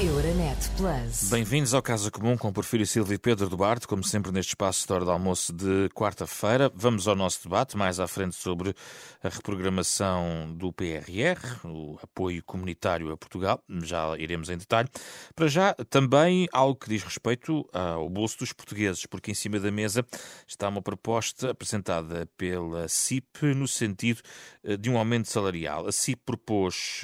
Euronet 0.00 0.58
Plus. 0.76 1.30
Bem-vindos 1.30 1.72
ao 1.72 1.80
Casa 1.80 2.10
Comum 2.10 2.36
com 2.36 2.52
Porfírio 2.52 2.84
Silva 2.84 3.14
e 3.14 3.18
Pedro 3.18 3.48
Duarte, 3.48 3.86
como 3.86 4.02
sempre 4.02 4.32
neste 4.32 4.48
espaço 4.48 4.84
de 4.84 4.92
hora 4.92 5.04
de 5.04 5.10
almoço 5.12 5.52
de 5.52 5.88
quarta-feira. 5.94 6.68
Vamos 6.74 7.06
ao 7.06 7.14
nosso 7.14 7.44
debate 7.44 7.76
mais 7.76 8.00
à 8.00 8.08
frente 8.08 8.34
sobre 8.34 8.74
a 9.22 9.28
reprogramação 9.28 10.52
do 10.56 10.72
PRR, 10.72 11.64
o 11.64 11.96
apoio 12.02 12.42
comunitário 12.42 13.12
a 13.12 13.16
Portugal. 13.16 13.62
Já 13.84 14.18
iremos 14.18 14.50
em 14.50 14.58
detalhe. 14.58 14.88
Para 15.32 15.46
já, 15.46 15.72
também 15.88 16.48
algo 16.52 16.74
que 16.74 16.88
diz 16.88 17.04
respeito 17.04 17.64
ao 17.72 18.10
bolso 18.10 18.40
dos 18.40 18.52
portugueses, 18.52 19.06
porque 19.06 19.30
em 19.30 19.34
cima 19.34 19.60
da 19.60 19.70
mesa 19.70 20.04
está 20.44 20.68
uma 20.68 20.82
proposta 20.82 21.52
apresentada 21.52 22.28
pela 22.36 22.88
CIP 22.88 23.54
no 23.54 23.68
sentido 23.68 24.20
eh, 24.64 24.76
de 24.76 24.90
um 24.90 24.98
aumento 24.98 25.28
salarial. 25.28 25.86
A 25.86 25.92
CIP 25.92 26.20
propôs, 26.26 27.02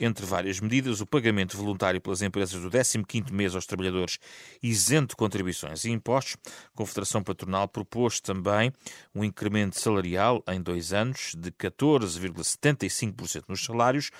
entre 0.00 0.24
várias 0.24 0.58
medidas, 0.58 1.02
o 1.02 1.06
pagamento 1.06 1.54
voluntário 1.54 2.00
pelas 2.00 2.22
empresas 2.22 2.30
do 2.48 2.70
15º 2.70 3.30
mês 3.32 3.54
aos 3.54 3.66
trabalhadores 3.66 4.18
isento 4.62 5.10
de 5.10 5.16
contribuições 5.16 5.84
e 5.84 5.90
impostos. 5.90 6.36
A 6.46 6.76
Confederação 6.76 7.22
Patronal 7.22 7.68
propôs 7.68 8.20
também 8.20 8.72
um 9.14 9.22
incremento 9.24 9.78
salarial 9.78 10.42
em 10.48 10.60
dois 10.60 10.92
anos 10.92 11.32
de 11.36 11.50
14,75% 11.52 13.44
nos 13.48 13.64
salários, 13.64 14.10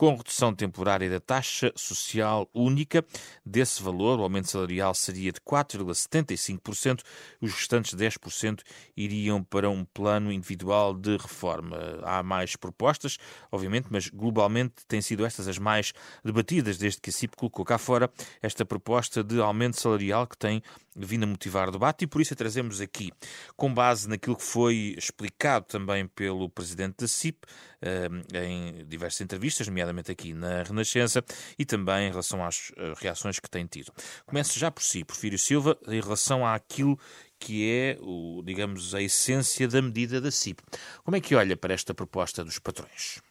com 0.00 0.16
redução 0.16 0.54
temporária 0.54 1.10
da 1.10 1.20
taxa 1.20 1.70
social 1.76 2.48
única. 2.54 3.04
Desse 3.44 3.82
valor, 3.82 4.18
o 4.18 4.22
aumento 4.22 4.48
salarial 4.48 4.94
seria 4.94 5.30
de 5.30 5.38
4,75%, 5.42 7.02
os 7.38 7.52
restantes 7.52 7.94
10% 7.94 8.62
iriam 8.96 9.44
para 9.44 9.68
um 9.68 9.84
plano 9.84 10.32
individual 10.32 10.94
de 10.94 11.18
reforma. 11.18 11.76
Há 12.02 12.22
mais 12.22 12.56
propostas, 12.56 13.18
obviamente, 13.52 13.88
mas 13.90 14.08
globalmente 14.08 14.86
têm 14.88 15.02
sido 15.02 15.22
estas 15.22 15.46
as 15.46 15.58
mais 15.58 15.92
debatidas 16.24 16.78
desde 16.78 16.98
que 16.98 17.10
a 17.10 17.12
CIP 17.12 17.36
colocou 17.36 17.62
cá 17.62 17.76
fora 17.76 18.10
esta 18.40 18.64
proposta 18.64 19.22
de 19.22 19.38
aumento 19.38 19.78
salarial 19.78 20.26
que 20.26 20.38
tem 20.38 20.62
vindo 21.06 21.24
a 21.24 21.26
motivar 21.26 21.68
o 21.68 21.72
debate 21.72 22.04
e 22.04 22.06
por 22.06 22.20
isso 22.20 22.34
a 22.34 22.36
trazemos 22.36 22.80
aqui, 22.80 23.12
com 23.56 23.72
base 23.72 24.08
naquilo 24.08 24.36
que 24.36 24.42
foi 24.42 24.94
explicado 24.96 25.66
também 25.66 26.06
pelo 26.06 26.48
presidente 26.48 26.96
da 26.98 27.08
CIP 27.08 27.46
eh, 27.82 28.08
em 28.34 28.84
diversas 28.86 29.20
entrevistas, 29.20 29.66
nomeadamente 29.66 30.10
aqui 30.12 30.34
na 30.34 30.62
Renascença, 30.62 31.24
e 31.58 31.64
também 31.64 32.08
em 32.08 32.10
relação 32.10 32.44
às 32.44 32.72
eh, 32.76 32.92
reações 32.96 33.38
que 33.38 33.48
tem 33.48 33.66
tido. 33.66 33.92
Começo 34.26 34.58
já 34.58 34.70
por 34.70 34.82
si, 34.82 35.04
Porfírio 35.04 35.38
Silva, 35.38 35.78
em 35.88 36.00
relação 36.00 36.46
àquilo 36.46 36.98
que 37.38 37.68
é, 37.68 37.98
o, 38.02 38.42
digamos, 38.44 38.94
a 38.94 39.02
essência 39.02 39.66
da 39.66 39.80
medida 39.80 40.20
da 40.20 40.30
CIP. 40.30 40.62
Como 41.02 41.16
é 41.16 41.20
que 41.20 41.34
olha 41.34 41.56
para 41.56 41.72
esta 41.72 41.94
proposta 41.94 42.44
dos 42.44 42.58
patrões? 42.58 43.22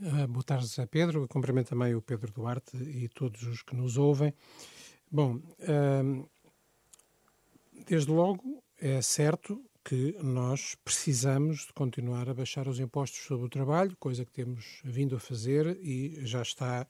Uh, 0.00 0.26
boa 0.28 0.44
tarde, 0.44 0.68
Pedro. 0.90 1.26
Cumprimento 1.26 1.70
também 1.70 1.94
o 1.94 2.02
Pedro 2.02 2.32
Duarte 2.32 2.76
e 2.76 3.08
todos 3.08 3.42
os 3.42 3.62
que 3.62 3.74
nos 3.74 3.96
ouvem. 3.96 4.32
Bom, 5.10 5.40
desde 7.86 8.10
logo 8.10 8.62
é 8.78 9.00
certo 9.02 9.62
que 9.84 10.16
nós 10.22 10.74
precisamos 10.82 11.66
de 11.66 11.72
continuar 11.74 12.28
a 12.28 12.34
baixar 12.34 12.66
os 12.68 12.80
impostos 12.80 13.20
sobre 13.20 13.46
o 13.46 13.50
trabalho, 13.50 13.94
coisa 13.98 14.24
que 14.24 14.32
temos 14.32 14.80
vindo 14.82 15.14
a 15.14 15.20
fazer 15.20 15.78
e 15.82 16.24
já 16.24 16.40
está 16.40 16.86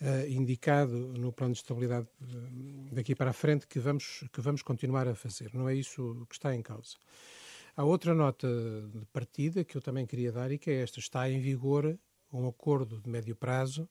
uh, 0.00 0.28
indicado 0.28 0.96
no 1.18 1.32
plano 1.32 1.52
de 1.52 1.58
estabilidade 1.58 2.06
uh, 2.22 2.94
daqui 2.94 3.14
para 3.14 3.30
a 3.30 3.32
frente 3.32 3.66
que 3.66 3.80
vamos, 3.80 4.24
que 4.32 4.40
vamos 4.40 4.62
continuar 4.62 5.08
a 5.08 5.16
fazer. 5.16 5.50
Não 5.52 5.68
é 5.68 5.74
isso 5.74 6.24
que 6.28 6.36
está 6.36 6.54
em 6.54 6.62
causa. 6.62 6.96
Há 7.76 7.84
outra 7.84 8.14
nota 8.14 8.48
de 8.92 9.04
partida 9.06 9.64
que 9.64 9.76
eu 9.76 9.82
também 9.82 10.06
queria 10.06 10.30
dar 10.30 10.52
e 10.52 10.58
que 10.58 10.70
é 10.70 10.82
esta: 10.82 11.00
está 11.00 11.28
em 11.28 11.40
vigor 11.40 11.98
um 12.32 12.46
acordo 12.46 13.00
de 13.00 13.08
médio 13.08 13.34
prazo 13.34 13.88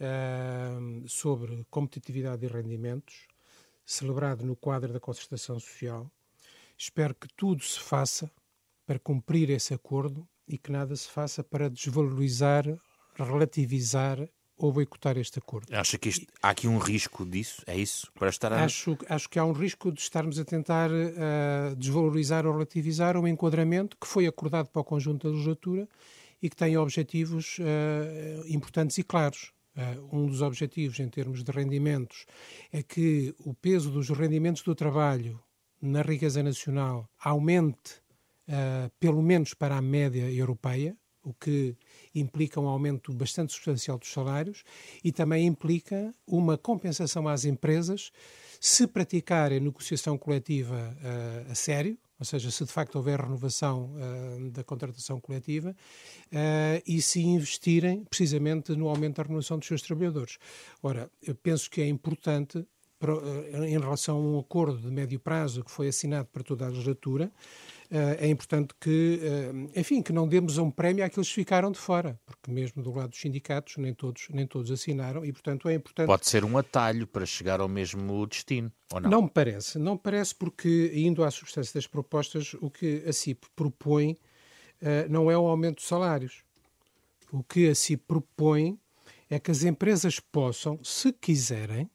uh, 0.00 1.08
sobre 1.08 1.64
competitividade 1.70 2.44
e 2.44 2.48
rendimentos 2.48 3.26
celebrado 3.90 4.46
no 4.46 4.54
quadro 4.54 4.92
da 4.92 5.00
concertação 5.00 5.58
social. 5.58 6.10
Espero 6.78 7.14
que 7.14 7.28
tudo 7.36 7.62
se 7.62 7.80
faça 7.80 8.30
para 8.86 8.98
cumprir 8.98 9.50
esse 9.50 9.74
acordo 9.74 10.26
e 10.46 10.56
que 10.56 10.70
nada 10.70 10.94
se 10.94 11.08
faça 11.08 11.42
para 11.42 11.68
desvalorizar, 11.68 12.64
relativizar 13.18 14.18
ou 14.56 14.72
boicotar 14.72 15.16
este 15.18 15.38
acordo. 15.38 15.74
Acha 15.74 15.98
que 15.98 16.08
isto, 16.08 16.26
há 16.42 16.50
aqui 16.50 16.68
um 16.68 16.78
risco 16.78 17.24
disso? 17.24 17.62
É 17.66 17.76
isso? 17.76 18.10
Para 18.14 18.28
estar 18.28 18.52
a... 18.52 18.64
acho, 18.64 18.96
acho 19.08 19.28
que 19.28 19.38
há 19.38 19.44
um 19.44 19.52
risco 19.52 19.90
de 19.90 20.00
estarmos 20.00 20.38
a 20.38 20.44
tentar 20.44 20.90
uh, 20.90 21.74
desvalorizar 21.76 22.46
ou 22.46 22.52
relativizar 22.52 23.16
um 23.16 23.26
enquadramento 23.26 23.96
que 24.00 24.06
foi 24.06 24.26
acordado 24.26 24.68
para 24.68 24.80
o 24.80 24.84
conjunto 24.84 25.26
da 25.26 25.32
legislatura 25.32 25.88
e 26.42 26.48
que 26.48 26.56
tem 26.56 26.76
objetivos 26.76 27.58
uh, 27.58 28.46
importantes 28.46 28.98
e 28.98 29.02
claros. 29.02 29.52
Uh, 29.76 30.16
um 30.16 30.26
dos 30.26 30.42
objetivos 30.42 30.98
em 30.98 31.08
termos 31.08 31.44
de 31.44 31.52
rendimentos 31.52 32.26
é 32.72 32.82
que 32.82 33.32
o 33.38 33.54
peso 33.54 33.90
dos 33.90 34.08
rendimentos 34.10 34.62
do 34.62 34.74
trabalho 34.74 35.40
na 35.80 36.02
riqueza 36.02 36.42
nacional 36.42 37.08
aumente 37.18 38.02
uh, 38.48 38.90
pelo 38.98 39.22
menos 39.22 39.54
para 39.54 39.76
a 39.76 39.82
média 39.82 40.30
europeia, 40.30 40.96
o 41.22 41.32
que 41.34 41.76
implica 42.14 42.60
um 42.60 42.66
aumento 42.66 43.12
bastante 43.12 43.52
substancial 43.52 43.98
dos 43.98 44.10
salários 44.10 44.64
e 45.04 45.12
também 45.12 45.46
implica 45.46 46.14
uma 46.26 46.56
compensação 46.56 47.28
às 47.28 47.44
empresas 47.44 48.10
se 48.60 48.86
praticarem 48.86 49.60
negociação 49.60 50.18
coletiva 50.18 50.74
uh, 50.76 51.52
a 51.52 51.54
sério, 51.54 51.96
ou 52.20 52.26
seja, 52.26 52.50
se 52.50 52.66
de 52.66 52.70
facto 52.70 52.96
houver 52.96 53.18
renovação 53.18 53.94
uh, 53.94 54.50
da 54.50 54.62
contratação 54.62 55.18
coletiva 55.18 55.70
uh, 55.70 56.82
e 56.86 57.00
se 57.00 57.22
investirem 57.22 58.04
precisamente 58.04 58.72
no 58.76 58.88
aumento 58.88 59.16
da 59.16 59.22
remuneração 59.22 59.58
dos 59.58 59.66
seus 59.66 59.80
trabalhadores. 59.80 60.36
Ora, 60.82 61.10
eu 61.22 61.34
penso 61.34 61.70
que 61.70 61.80
é 61.80 61.88
importante 61.88 62.58
uh, 62.58 63.64
em 63.64 63.78
relação 63.78 64.16
a 64.16 64.20
um 64.20 64.38
acordo 64.38 64.78
de 64.78 64.90
médio 64.90 65.18
prazo 65.18 65.64
que 65.64 65.70
foi 65.70 65.88
assinado 65.88 66.28
para 66.30 66.42
toda 66.42 66.66
a 66.66 66.68
legislatura, 66.68 67.32
é 67.90 68.28
importante 68.28 68.72
que, 68.80 69.20
enfim, 69.74 70.00
que 70.00 70.12
não 70.12 70.28
demos 70.28 70.58
um 70.58 70.70
prémio 70.70 71.04
àqueles 71.04 71.28
que 71.28 71.34
ficaram 71.34 71.72
de 71.72 71.78
fora, 71.78 72.18
porque 72.24 72.50
mesmo 72.50 72.82
do 72.82 72.92
lado 72.92 73.10
dos 73.10 73.20
sindicatos 73.20 73.76
nem 73.78 73.92
todos, 73.92 74.28
nem 74.30 74.46
todos 74.46 74.70
assinaram 74.70 75.24
e, 75.24 75.32
portanto, 75.32 75.68
é 75.68 75.74
importante... 75.74 76.06
Pode 76.06 76.28
ser 76.28 76.44
um 76.44 76.56
atalho 76.56 77.06
para 77.06 77.26
chegar 77.26 77.60
ao 77.60 77.68
mesmo 77.68 78.26
destino, 78.26 78.72
ou 78.92 79.00
não? 79.00 79.10
Não 79.10 79.22
me 79.22 79.30
parece, 79.30 79.78
não 79.78 79.94
me 79.94 80.00
parece 80.00 80.34
porque, 80.34 80.92
indo 80.94 81.24
à 81.24 81.30
substância 81.30 81.74
das 81.74 81.86
propostas, 81.86 82.54
o 82.60 82.70
que 82.70 83.02
a 83.06 83.12
CIP 83.12 83.46
propõe 83.56 84.12
uh, 84.12 85.10
não 85.10 85.30
é 85.30 85.36
o 85.36 85.46
aumento 85.48 85.78
de 85.78 85.84
salários. 85.84 86.44
O 87.32 87.42
que 87.42 87.68
a 87.68 87.74
CIP 87.74 88.04
propõe 88.06 88.78
é 89.28 89.38
que 89.38 89.50
as 89.50 89.64
empresas 89.64 90.20
possam, 90.20 90.78
se 90.82 91.12
quiserem, 91.12 91.90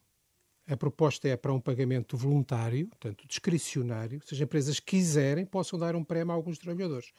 a 0.67 0.75
proposta 0.75 1.27
é 1.27 1.37
para 1.37 1.53
um 1.53 1.59
pagamento 1.59 2.17
voluntário, 2.17 2.87
portanto 2.87 3.25
discricionário, 3.27 4.21
se 4.25 4.33
as 4.33 4.41
empresas 4.41 4.79
quiserem, 4.79 5.45
possam 5.45 5.77
dar 5.77 5.95
um 5.95 6.03
prémio 6.03 6.31
a 6.31 6.35
alguns 6.35 6.57
trabalhadores. 6.57 7.11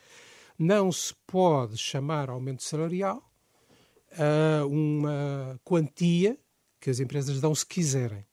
Não 0.58 0.90
se 0.90 1.14
pode 1.26 1.76
chamar 1.76 2.30
aumento 2.30 2.62
salarial 2.62 3.22
a 4.12 4.64
uma 4.66 5.60
quantia 5.64 6.38
que 6.80 6.90
as 6.90 6.98
empresas 6.98 7.40
dão 7.40 7.54
se 7.54 7.66
quiserem. 7.66 8.24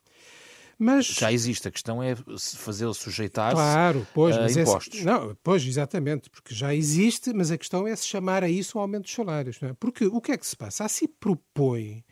Mas, 0.78 1.06
já 1.06 1.32
existe, 1.32 1.68
a 1.68 1.72
questão 1.72 2.02
é 2.02 2.16
fazê-lo 2.38 2.94
sujeitar 2.94 3.54
claro, 3.54 4.06
pois, 4.14 4.36
a 4.36 4.50
impostos. 4.50 4.96
Esse, 4.96 5.06
não, 5.06 5.38
pois, 5.44 5.66
exatamente, 5.66 6.30
porque 6.30 6.54
já 6.54 6.74
existe, 6.74 7.32
mas 7.32 7.52
a 7.52 7.58
questão 7.58 7.88
é 7.88 7.96
se 7.96 8.08
chamar 8.08 8.44
a 8.44 8.50
isso 8.50 8.78
um 8.78 8.82
aumento 8.82 9.04
dos 9.04 9.14
salários. 9.14 9.62
Não 9.62 9.70
é? 9.70 9.74
Porque 9.74 10.06
o 10.06 10.20
que 10.20 10.32
é 10.32 10.38
que 10.38 10.46
se 10.46 10.58
passa? 10.58 10.84
Assim 10.84 11.08
propõe 11.08 12.04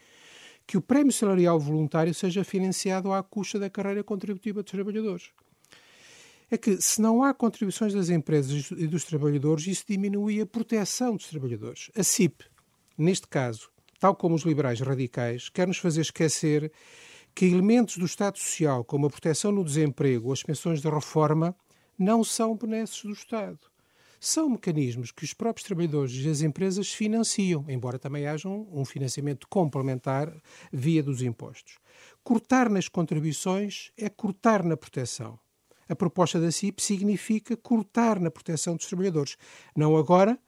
que 0.72 0.78
o 0.78 0.82
prémio 0.82 1.12
salarial 1.12 1.60
voluntário 1.60 2.14
seja 2.14 2.46
financiado 2.46 3.12
à 3.12 3.22
custa 3.22 3.60
da 3.60 3.70
carreira 3.70 4.06
contributiva 4.06 4.64
dos 4.64 4.72
trabalhadores. 4.72 5.32
É 6.50 6.58
que, 6.58 6.82
se 6.82 7.02
não 7.02 7.26
há 7.26 7.34
contribuições 7.34 7.94
das 7.94 8.08
empresas 8.08 8.72
e 8.72 8.88
dos 8.88 9.04
trabalhadores, 9.04 9.68
isso 9.68 9.84
diminui 9.86 10.40
a 10.40 10.46
proteção 10.46 11.18
dos 11.18 11.28
trabalhadores. 11.28 11.92
A 11.94 12.04
CIP, 12.04 12.46
neste 12.98 13.28
caso, 13.28 13.70
tal 14.00 14.16
como 14.16 14.34
os 14.34 14.44
liberais 14.44 14.80
radicais, 14.80 15.50
quer 15.50 15.68
nos 15.68 15.78
fazer 15.78 16.00
esquecer 16.00 16.72
que 17.36 17.48
elementos 17.48 17.98
do 17.98 18.06
Estado 18.06 18.38
Social, 18.38 18.86
como 18.86 19.08
a 19.08 19.10
proteção 19.10 19.52
no 19.52 19.66
desemprego 19.66 20.28
ou 20.28 20.32
as 20.32 20.42
pensões 20.42 20.82
de 20.82 20.90
reforma, 20.90 21.54
não 22.00 22.24
são 22.24 22.56
benesses 22.56 23.04
do 23.04 23.12
Estado 23.12 23.60
são 24.24 24.52
mecanismos 24.52 25.12
que 25.12 25.24
os 25.24 25.34
próprios 25.34 25.66
trabalhadores 25.66 26.14
e 26.14 26.30
as 26.30 26.44
empresas 26.44 26.94
financiam, 26.94 27.66
embora 27.68 27.98
também 27.98 28.28
haja 28.28 28.48
um 28.48 28.86
financiamento 28.86 29.48
complementar 29.48 30.32
via 30.72 31.02
dos 31.02 31.24
impostos. 31.24 31.80
Cortar 32.24 32.70
nas 32.70 32.88
contribuições 32.88 33.92
é 33.98 34.08
cortar 34.10 34.64
na 34.64 34.78
proteção. 34.78 35.40
A 35.90 35.96
proposta 35.96 36.40
da 36.40 36.52
CIP 36.52 36.84
significa 36.84 37.58
cortar 37.58 38.20
na 38.20 38.30
proteção 38.30 38.76
dos 38.76 38.86
trabalhadores. 38.86 39.38
Não 39.76 39.98
agora, 39.98 40.40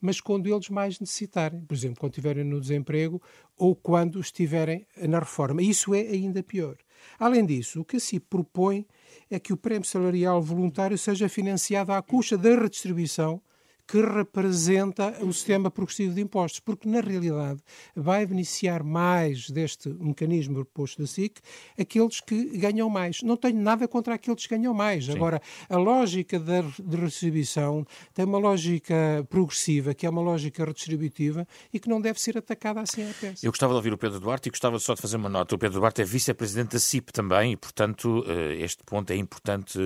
mas 0.00 0.20
quando 0.20 0.52
eles 0.52 0.68
mais 0.68 0.98
necessitarem. 0.98 1.60
Por 1.60 1.74
exemplo, 1.74 2.00
quando 2.00 2.12
estiverem 2.12 2.42
no 2.42 2.60
desemprego 2.60 3.22
ou 3.56 3.76
quando 3.76 4.18
estiverem 4.18 4.84
na 5.08 5.20
reforma. 5.20 5.62
Isso 5.62 5.94
é 5.94 6.00
ainda 6.00 6.42
pior. 6.42 6.76
Além 7.18 7.44
disso, 7.44 7.80
o 7.80 7.84
que 7.84 8.00
CIP 8.00 8.26
propõe 8.28 8.86
é 9.30 9.38
que 9.38 9.52
o 9.52 9.56
prémio 9.56 9.86
salarial 9.86 10.40
voluntário 10.42 10.98
seja 10.98 11.28
financiado 11.28 11.92
à 11.92 12.02
custa 12.02 12.36
da 12.36 12.50
redistribuição 12.50 13.40
que 13.90 14.00
representa 14.00 15.16
o 15.20 15.32
sistema 15.32 15.70
progressivo 15.70 16.14
de 16.14 16.20
impostos, 16.20 16.60
porque 16.60 16.88
na 16.88 17.00
realidade 17.00 17.60
vai 17.96 18.24
beneficiar 18.24 18.84
mais 18.84 19.50
deste 19.50 19.88
mecanismo 19.88 20.54
proposto 20.54 21.00
da 21.00 21.08
SIC 21.08 21.40
aqueles 21.78 22.20
que 22.20 22.56
ganham 22.58 22.88
mais. 22.88 23.20
Não 23.22 23.36
tenho 23.36 23.60
nada 23.60 23.88
contra 23.88 24.14
aqueles 24.14 24.46
que 24.46 24.56
ganham 24.56 24.72
mais. 24.72 25.06
Sim. 25.06 25.12
Agora, 25.12 25.42
a 25.68 25.76
lógica 25.76 26.38
da 26.38 26.60
de 26.60 26.96
redistribuição 26.96 27.84
tem 28.14 28.24
uma 28.24 28.38
lógica 28.38 29.26
progressiva, 29.28 29.94
que 29.94 30.06
é 30.06 30.10
uma 30.10 30.22
lógica 30.22 30.64
redistributiva 30.64 31.46
e 31.72 31.80
que 31.80 31.88
não 31.88 32.00
deve 32.00 32.20
ser 32.20 32.38
atacada 32.38 32.80
assim 32.80 33.02
à 33.02 33.12
peça. 33.12 33.44
Eu 33.44 33.50
gostava 33.50 33.72
de 33.72 33.76
ouvir 33.76 33.92
o 33.92 33.98
Pedro 33.98 34.20
Duarte 34.20 34.48
e 34.48 34.50
gostava 34.50 34.78
só 34.78 34.94
de 34.94 35.00
fazer 35.00 35.16
uma 35.16 35.28
nota. 35.28 35.54
O 35.54 35.58
Pedro 35.58 35.80
Duarte 35.80 36.02
é 36.02 36.04
vice-presidente 36.04 36.72
da 36.72 36.78
CIP 36.78 37.12
também 37.12 37.52
e, 37.52 37.56
portanto, 37.56 38.24
eh, 38.26 38.62
este 38.62 38.84
ponto 38.84 39.10
é 39.10 39.16
importante 39.16 39.78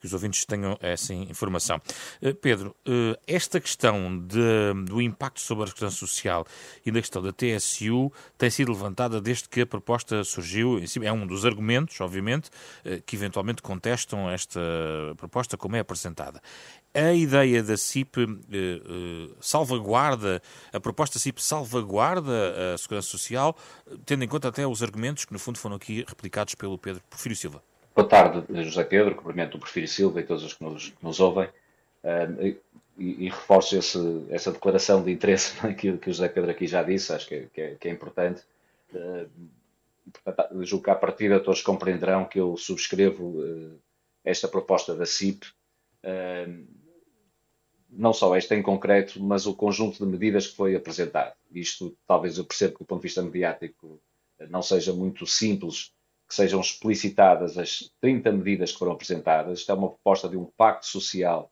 que 0.00 0.06
os 0.06 0.12
ouvintes 0.12 0.44
tenham 0.44 0.76
essa 0.80 1.14
informação. 1.14 1.80
Eh, 2.20 2.32
Pedro, 2.32 2.74
eh, 2.86 3.18
esta 3.52 3.60
questão 3.60 4.18
de, 4.18 4.40
do 4.86 5.02
impacto 5.02 5.40
sobre 5.40 5.64
a 5.64 5.66
segurança 5.66 5.96
social 5.96 6.46
e 6.86 6.90
da 6.90 7.00
questão 7.00 7.22
da 7.22 7.32
TSU 7.32 8.10
tem 8.38 8.48
sido 8.48 8.72
levantada 8.72 9.20
desde 9.20 9.46
que 9.46 9.60
a 9.60 9.66
proposta 9.66 10.24
surgiu. 10.24 10.80
É 11.02 11.12
um 11.12 11.26
dos 11.26 11.44
argumentos, 11.44 12.00
obviamente, 12.00 12.48
que 13.04 13.14
eventualmente 13.14 13.60
contestam 13.60 14.30
esta 14.30 14.60
proposta 15.18 15.56
como 15.58 15.76
é 15.76 15.80
apresentada. 15.80 16.40
A 16.94 17.12
ideia 17.12 17.62
da 17.62 17.76
CIP 17.76 18.20
eh, 18.20 18.26
eh, 18.54 19.34
salvaguarda, 19.40 20.42
a 20.72 20.80
proposta 20.80 21.18
CIP 21.18 21.42
salvaguarda 21.42 22.74
a 22.74 22.78
segurança 22.78 23.08
social, 23.08 23.56
tendo 24.04 24.24
em 24.24 24.28
conta 24.28 24.48
até 24.48 24.66
os 24.66 24.82
argumentos 24.82 25.24
que, 25.24 25.32
no 25.32 25.38
fundo, 25.38 25.58
foram 25.58 25.76
aqui 25.76 26.04
replicados 26.06 26.54
pelo 26.54 26.76
Pedro 26.78 27.02
Porfírio 27.08 27.36
Silva. 27.36 27.62
Boa 27.94 28.06
tarde, 28.06 28.44
José 28.64 28.84
Pedro, 28.84 29.14
cumprimento 29.14 29.56
o 29.56 29.58
Porfírio 29.58 29.88
Silva 29.88 30.20
e 30.20 30.22
todos 30.22 30.42
os 30.42 30.54
que 30.54 30.64
nos, 30.64 30.92
nos 31.02 31.20
ouvem. 31.20 31.48
E, 32.98 33.26
e, 33.26 33.28
reforço 33.28 33.76
esse, 33.76 34.26
essa 34.30 34.52
declaração 34.52 35.02
de 35.02 35.10
interesse 35.10 35.54
é, 35.66 35.72
que, 35.72 35.96
que, 35.96 36.10
o 36.10 36.12
José 36.12 36.28
Pedro 36.28 36.50
aqui 36.50 36.66
já 36.66 36.82
disse, 36.82 37.12
acho 37.12 37.26
que, 37.26 37.46
que, 37.52 37.60
é, 37.60 37.74
que 37.74 37.88
é, 37.88 37.90
importante. 37.90 38.42
Uh, 38.92 39.28
portanto, 40.12 40.64
julgo 40.64 40.84
que 40.84 40.90
à 40.90 40.94
partida 40.94 41.40
todos 41.40 41.62
compreenderão 41.62 42.24
que 42.24 42.38
eu 42.38 42.56
subscrevo 42.56 43.40
uh, 43.40 43.78
esta 44.24 44.46
proposta 44.46 44.94
da 44.94 45.06
CIP 45.06 45.46
não 47.92 48.12
só 48.12 48.34
esta 48.34 48.56
em 48.56 48.62
concreto, 48.62 49.22
mas 49.22 49.46
o 49.46 49.54
conjunto 49.54 49.98
de 49.98 50.10
medidas 50.10 50.46
que 50.46 50.56
foi 50.56 50.74
apresentado. 50.74 51.34
Isto 51.52 51.96
talvez 52.06 52.38
eu 52.38 52.44
percebo 52.44 52.74
que 52.74 52.78
do 52.80 52.86
ponto 52.86 53.02
de 53.02 53.08
vista 53.08 53.22
mediático 53.22 54.00
não 54.48 54.62
seja 54.62 54.92
muito 54.92 55.26
simples 55.26 55.92
que 56.26 56.34
sejam 56.34 56.60
explicitadas 56.60 57.58
as 57.58 57.92
30 58.00 58.32
medidas 58.32 58.72
que 58.72 58.78
foram 58.78 58.92
apresentadas. 58.92 59.60
Isto 59.60 59.70
é 59.70 59.74
uma 59.74 59.90
proposta 59.90 60.28
de 60.28 60.36
um 60.36 60.46
pacto 60.56 60.86
social 60.86 61.51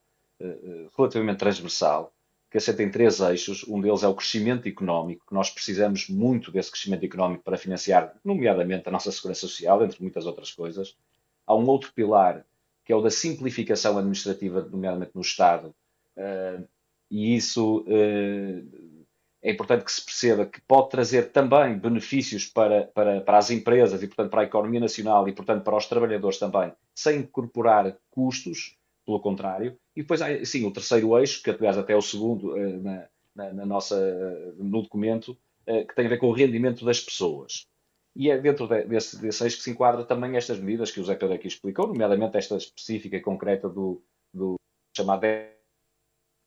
relativamente 0.97 1.39
transversal, 1.39 2.13
que 2.49 2.57
assenta 2.57 2.83
em 2.83 2.91
três 2.91 3.19
eixos. 3.19 3.65
Um 3.67 3.79
deles 3.79 4.03
é 4.03 4.07
o 4.07 4.15
crescimento 4.15 4.67
económico, 4.67 5.25
que 5.27 5.33
nós 5.33 5.49
precisamos 5.49 6.09
muito 6.09 6.51
desse 6.51 6.71
crescimento 6.71 7.05
económico 7.05 7.43
para 7.43 7.57
financiar, 7.57 8.15
nomeadamente, 8.23 8.87
a 8.87 8.91
nossa 8.91 9.11
segurança 9.11 9.41
social, 9.41 9.83
entre 9.83 10.01
muitas 10.01 10.25
outras 10.25 10.51
coisas. 10.51 10.95
Há 11.47 11.55
um 11.55 11.67
outro 11.67 11.93
pilar, 11.93 12.45
que 12.83 12.91
é 12.91 12.95
o 12.95 13.01
da 13.01 13.09
simplificação 13.09 13.97
administrativa, 13.97 14.61
nomeadamente 14.69 15.11
no 15.15 15.21
Estado, 15.21 15.73
Uh, 16.15 16.67
e 17.09 17.35
isso 17.35 17.81
uh, 17.81 18.97
é 19.41 19.51
importante 19.51 19.83
que 19.83 19.91
se 19.91 20.03
perceba 20.03 20.45
que 20.45 20.61
pode 20.61 20.89
trazer 20.89 21.31
também 21.31 21.77
benefícios 21.77 22.45
para, 22.45 22.83
para, 22.87 23.21
para 23.21 23.37
as 23.37 23.49
empresas 23.49 24.03
e, 24.03 24.07
portanto, 24.07 24.29
para 24.29 24.41
a 24.41 24.45
economia 24.45 24.79
nacional 24.79 25.27
e, 25.27 25.33
portanto, 25.33 25.63
para 25.63 25.75
os 25.75 25.87
trabalhadores 25.87 26.37
também, 26.37 26.71
sem 26.93 27.19
incorporar 27.19 27.97
custos, 28.11 28.77
pelo 29.05 29.19
contrário. 29.19 29.77
E 29.95 30.01
depois, 30.01 30.21
sim, 30.47 30.65
o 30.65 30.71
terceiro 30.71 31.17
eixo, 31.17 31.41
que 31.43 31.49
aliás 31.49 31.77
até 31.77 31.93
é 31.93 31.95
o 31.95 32.01
segundo 32.01 32.53
uh, 32.53 32.83
na, 32.83 33.07
na, 33.35 33.53
na, 33.53 33.65
nossa, 33.65 33.97
no 34.57 34.81
documento, 34.81 35.37
que 35.65 35.95
tem 35.95 36.07
a 36.07 36.09
ver 36.09 36.17
com 36.17 36.27
o 36.27 36.33
rendimento 36.33 36.83
das 36.83 36.99
pessoas. 36.99 37.65
E 38.15 38.29
é 38.29 38.37
dentro 38.37 38.67
de, 38.67 38.83
desse, 38.85 39.21
desse 39.21 39.43
eixo 39.43 39.57
que 39.57 39.63
se 39.63 39.71
enquadra 39.71 40.03
também 40.03 40.35
estas 40.35 40.59
medidas 40.59 40.91
que 40.91 40.99
o 40.99 41.05
Zé 41.05 41.15
Pedro 41.15 41.35
aqui 41.35 41.47
explicou, 41.47 41.87
nomeadamente 41.87 42.37
esta 42.37 42.57
específica 42.57 43.15
e 43.15 43.21
concreta 43.21 43.69
do, 43.69 44.03
do 44.33 44.55
chamado 44.95 45.23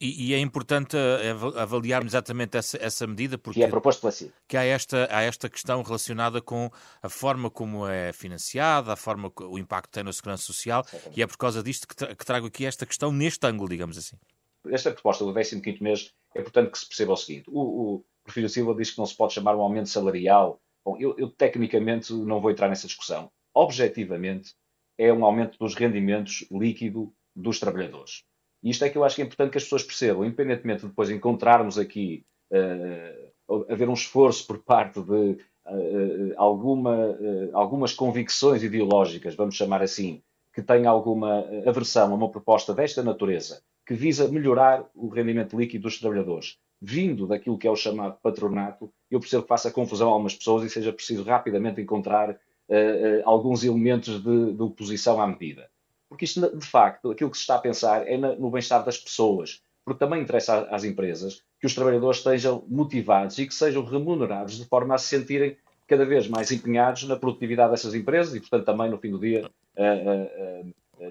e, 0.01 0.29
e, 0.29 0.35
é 0.35 0.39
importante 0.39 0.97
eh, 0.97 1.31
avaliarmos 1.57 2.13
exatamente 2.13 2.57
essa, 2.57 2.77
essa 2.83 3.07
medida 3.07 3.39
porque 3.39 3.61
que 3.61 3.65
é 3.65 3.69
proposto 3.69 4.01
pela 4.01 4.33
que 4.49 4.57
há 4.57 4.65
esta, 4.65 5.09
há 5.11 5.23
esta 5.23 5.49
questão 5.49 5.83
relacionada 5.83 6.43
com 6.43 6.69
a 7.03 7.09
forma 7.09 7.49
como 7.49 7.87
é 7.87 8.13
financiada, 8.13 8.93
a 8.93 8.97
forma 8.97 9.33
o 9.41 9.59
impacto 9.59 9.91
tem 9.91 10.03
na 10.03 10.13
segurança 10.13 10.43
social 10.43 10.85
exatamente. 10.87 11.19
e 11.19 11.23
é 11.23 11.27
por 11.27 11.37
causa 11.37 11.63
disto 11.63 11.87
que, 11.87 11.95
tra 11.95 12.15
que 12.15 12.25
trago 12.27 12.47
aqui 12.47 12.67
esta 12.67 12.85
questão 12.85 13.13
neste 13.13 13.47
ângulo, 13.47 13.69
digamos 13.69 13.97
assim. 13.97 14.17
Esta 14.69 14.91
proposta 14.91 15.25
do 15.25 15.33
15º 15.33 15.81
mês 15.81 16.13
é 16.35 16.41
importante 16.41 16.71
que 16.71 16.79
se 16.79 16.89
perceba 16.89 17.13
o 17.13 17.17
seguinte. 17.17 17.45
O, 17.49 17.61
o 17.95 18.05
Porfírio 18.25 18.49
Silva 18.49 18.75
diz 18.75 18.91
que 18.91 18.99
não 18.99 19.07
se 19.07 19.17
pode 19.17 19.35
chamar 19.35 19.55
um 19.55 19.61
aumento 19.61 19.89
salarial. 19.89 20.61
Bom, 20.85 20.97
eu, 20.99 21.15
eu 21.19 21.31
tecnicamente 21.31 22.13
não 22.13 22.41
vou 22.41 22.51
entrar 22.51 22.69
nessa 22.69 22.87
discussão. 22.87 23.31
Objetivamente, 23.55 24.55
é 24.99 25.13
um 25.13 25.25
aumento 25.25 25.59
dos 25.59 25.75
rendimentos 25.75 26.47
líquido 26.51 27.15
dos 27.37 27.59
trabalhadores. 27.59 28.25
E 28.65 28.71
isto 28.71 28.83
é 28.83 28.89
que 28.89 28.97
eu 28.97 29.05
acho 29.05 29.17
que 29.17 29.21
é 29.21 29.27
importante 29.27 29.51
que 29.51 29.59
as 29.59 29.65
pessoas 29.65 29.83
percebam, 29.85 30.25
independentemente 30.25 30.81
de 30.81 30.89
depois 30.89 31.11
encontrarmos 31.11 31.79
aqui, 31.79 32.25
uh, 32.51 33.67
haver 33.69 33.91
um 33.91 33.93
esforço 33.93 34.47
por 34.47 34.59
parte 34.59 35.03
de 35.03 35.13
uh, 35.67 36.33
alguma, 36.39 37.11
uh, 37.11 37.51
algumas 37.53 37.93
convicções 37.93 38.63
ideológicas, 38.63 39.35
vamos 39.35 39.55
chamar 39.55 39.83
assim, 39.83 40.23
que 40.55 40.63
têm 40.63 40.87
alguma 40.87 41.45
aversão 41.67 42.11
a 42.11 42.15
uma 42.15 42.31
proposta 42.31 42.73
desta 42.73 43.03
natureza, 43.03 43.63
que 43.87 43.93
visa 43.93 44.29
melhorar 44.29 44.89
o 44.95 45.09
rendimento 45.09 45.59
líquido 45.59 45.83
dos 45.83 46.01
trabalhadores, 46.01 46.57
vindo 46.81 47.27
daquilo 47.27 47.59
que 47.59 47.69
é 47.69 47.71
o 47.71 47.77
chamado 47.77 48.17
patronato, 48.23 48.91
eu 49.11 49.21
percebo 49.21 49.43
que 49.43 49.49
faça 49.49 49.71
confusão 49.71 50.09
a 50.09 50.13
algumas 50.13 50.35
pessoas 50.35 50.65
e 50.65 50.71
seja 50.71 50.91
preciso 50.91 51.23
rapidamente 51.23 51.83
encontrar 51.83 52.39
alguns 53.25 53.63
elementos 53.63 54.23
de, 54.23 54.53
de 54.55 54.63
oposição 54.63 55.21
à 55.21 55.27
medida. 55.27 55.69
Porque 56.15 56.27
isto, 56.27 56.57
de 56.57 56.65
facto, 56.65 57.11
aquilo 57.11 57.29
que 57.29 57.37
se 57.37 57.43
está 57.43 57.57
a 57.57 57.59
pensar 57.59 58.07
é 58.07 58.17
no 58.17 58.49
bem-estar 58.49 58.85
das 58.85 58.97
pessoas. 58.97 59.61
Porque 59.85 59.99
também 59.99 60.23
interessa 60.23 60.61
às 60.71 60.85
empresas 60.85 61.43
que 61.61 61.67
os 61.67 61.75
trabalhadores 61.75 62.19
estejam 62.19 62.65
motivados 62.69 63.37
e 63.39 63.47
que 63.47 63.53
sejam 63.53 63.85
remunerados 63.85 64.57
de 64.57 64.65
forma 64.65 64.95
a 64.95 64.99
se 64.99 65.09
sentirem 65.09 65.57
cada 65.89 66.05
vez 66.07 66.29
mais 66.29 66.53
empenhados 66.53 67.03
na 67.05 67.17
produtividade 67.17 67.73
dessas 67.73 67.95
empresas 67.95 68.33
e, 68.35 68.41
portanto, 68.41 68.65
também, 68.65 68.89
no 68.89 68.97
fim 68.97 69.11
do 69.11 69.19
dia, 69.19 69.51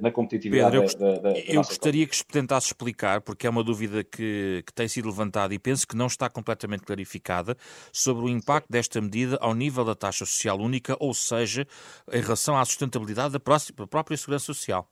na 0.02 0.10
competitividade 0.10 0.80
Pedro, 0.80 1.06
eu, 1.06 1.22
da, 1.22 1.30
da, 1.32 1.40
eu 1.40 1.62
gostaria 1.62 2.08
que 2.08 2.26
tentasse 2.26 2.68
explicar, 2.68 3.22
porque 3.22 3.46
é 3.46 3.50
uma 3.50 3.64
dúvida 3.64 4.04
que, 4.04 4.64
que 4.66 4.74
tem 4.74 4.88
sido 4.88 5.10
levantada 5.10 5.54
e 5.54 5.60
penso 5.60 5.86
que 5.86 5.96
não 5.96 6.08
está 6.08 6.30
completamente 6.30 6.84
clarificada, 6.84 7.58
sobre 7.92 8.24
o 8.24 8.30
impacto 8.30 8.68
desta 8.70 9.02
medida 9.02 9.38
ao 9.42 9.54
nível 9.54 9.84
da 9.84 9.96
taxa 9.96 10.26
social 10.26 10.58
única, 10.60 10.96
ou 11.00 11.14
seja, 11.14 11.68
em 12.12 12.22
relação 12.22 12.58
à 12.58 12.64
sustentabilidade 12.64 13.34
da, 13.34 13.40
próxima, 13.40 13.76
da 13.78 13.88
própria 13.88 14.18
segurança 14.18 14.46
social. 14.46 14.90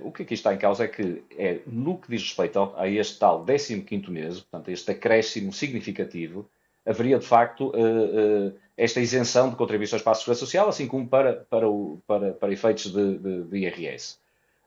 O 0.00 0.10
que 0.10 0.22
aqui 0.22 0.34
está 0.34 0.52
em 0.52 0.58
causa 0.58 0.84
é 0.84 0.88
que, 0.88 1.22
é, 1.36 1.60
no 1.66 1.98
que 1.98 2.10
diz 2.10 2.22
respeito 2.22 2.72
a 2.76 2.88
este 2.88 3.18
tal 3.18 3.44
15 3.44 4.10
mês, 4.10 4.40
portanto, 4.40 4.70
este 4.70 4.90
acréscimo 4.90 5.52
significativo, 5.52 6.48
haveria 6.84 7.18
de 7.18 7.26
facto 7.26 7.68
uh, 7.68 8.48
uh, 8.48 8.54
esta 8.76 9.00
isenção 9.00 9.50
de 9.50 9.56
contribuições 9.56 10.02
para 10.02 10.12
a 10.12 10.14
Segurança 10.14 10.40
Social, 10.40 10.68
assim 10.68 10.88
como 10.88 11.06
para, 11.06 11.46
para, 11.48 11.68
o, 11.68 12.00
para, 12.06 12.32
para 12.32 12.52
efeitos 12.52 12.92
de, 12.92 13.18
de, 13.18 13.42
de 13.44 13.56
IRS. 13.58 14.16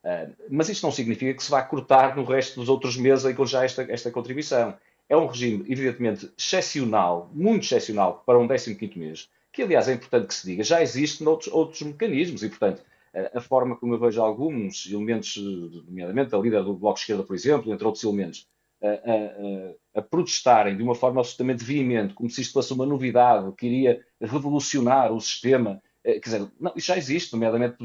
Uh, 0.03 0.31
mas 0.49 0.69
isto 0.69 0.83
não 0.83 0.91
significa 0.91 1.33
que 1.33 1.43
se 1.43 1.51
vá 1.51 1.61
cortar 1.61 2.15
no 2.15 2.23
resto 2.23 2.59
dos 2.59 2.69
outros 2.69 2.95
meses 2.95 3.25
em 3.25 3.35
que 3.35 3.45
já 3.45 3.65
esta, 3.65 3.83
esta 3.83 4.11
contribuição. 4.11 4.75
É 5.09 5.17
um 5.17 5.25
regime, 5.25 5.65
evidentemente, 5.67 6.31
excepcional, 6.37 7.29
muito 7.33 7.65
excepcional 7.65 8.23
para 8.25 8.39
um 8.39 8.47
15 8.47 8.97
mês, 8.97 9.29
que, 9.51 9.61
aliás, 9.61 9.89
é 9.89 9.93
importante 9.93 10.27
que 10.27 10.33
se 10.33 10.47
diga, 10.47 10.63
já 10.63 10.81
existem 10.81 11.27
outros, 11.27 11.51
outros 11.53 11.81
mecanismos 11.81 12.43
e, 12.43 12.49
portanto, 12.49 12.81
a 13.33 13.41
forma 13.41 13.75
como 13.75 13.93
eu 13.93 13.99
vejo 13.99 14.21
alguns 14.21 14.85
elementos, 14.89 15.35
nomeadamente 15.85 16.33
a 16.33 16.37
líder 16.37 16.63
do 16.63 16.75
Bloco 16.75 16.95
de 16.95 17.01
Esquerda, 17.01 17.23
por 17.23 17.35
exemplo, 17.35 17.73
entre 17.73 17.85
outros 17.85 18.03
elementos, 18.03 18.47
a, 18.81 18.87
a, 18.87 19.99
a, 19.99 20.01
protestarem 20.01 20.75
de 20.75 20.81
uma 20.81 20.95
forma 20.95 21.19
absolutamente 21.19 21.63
veemente, 21.63 22.13
como 22.13 22.29
se 22.29 22.41
isto 22.41 22.53
fosse 22.53 22.73
uma 22.73 22.85
novidade 22.85 23.51
que 23.55 23.67
iria 23.67 24.01
revolucionar 24.19 25.13
o 25.13 25.19
sistema. 25.19 25.81
Eh, 26.03 26.19
quer 26.19 26.29
dizer, 26.31 26.51
não, 26.59 26.73
isso 26.75 26.87
já 26.87 26.97
existe, 26.97 27.33
nomeadamente, 27.33 27.75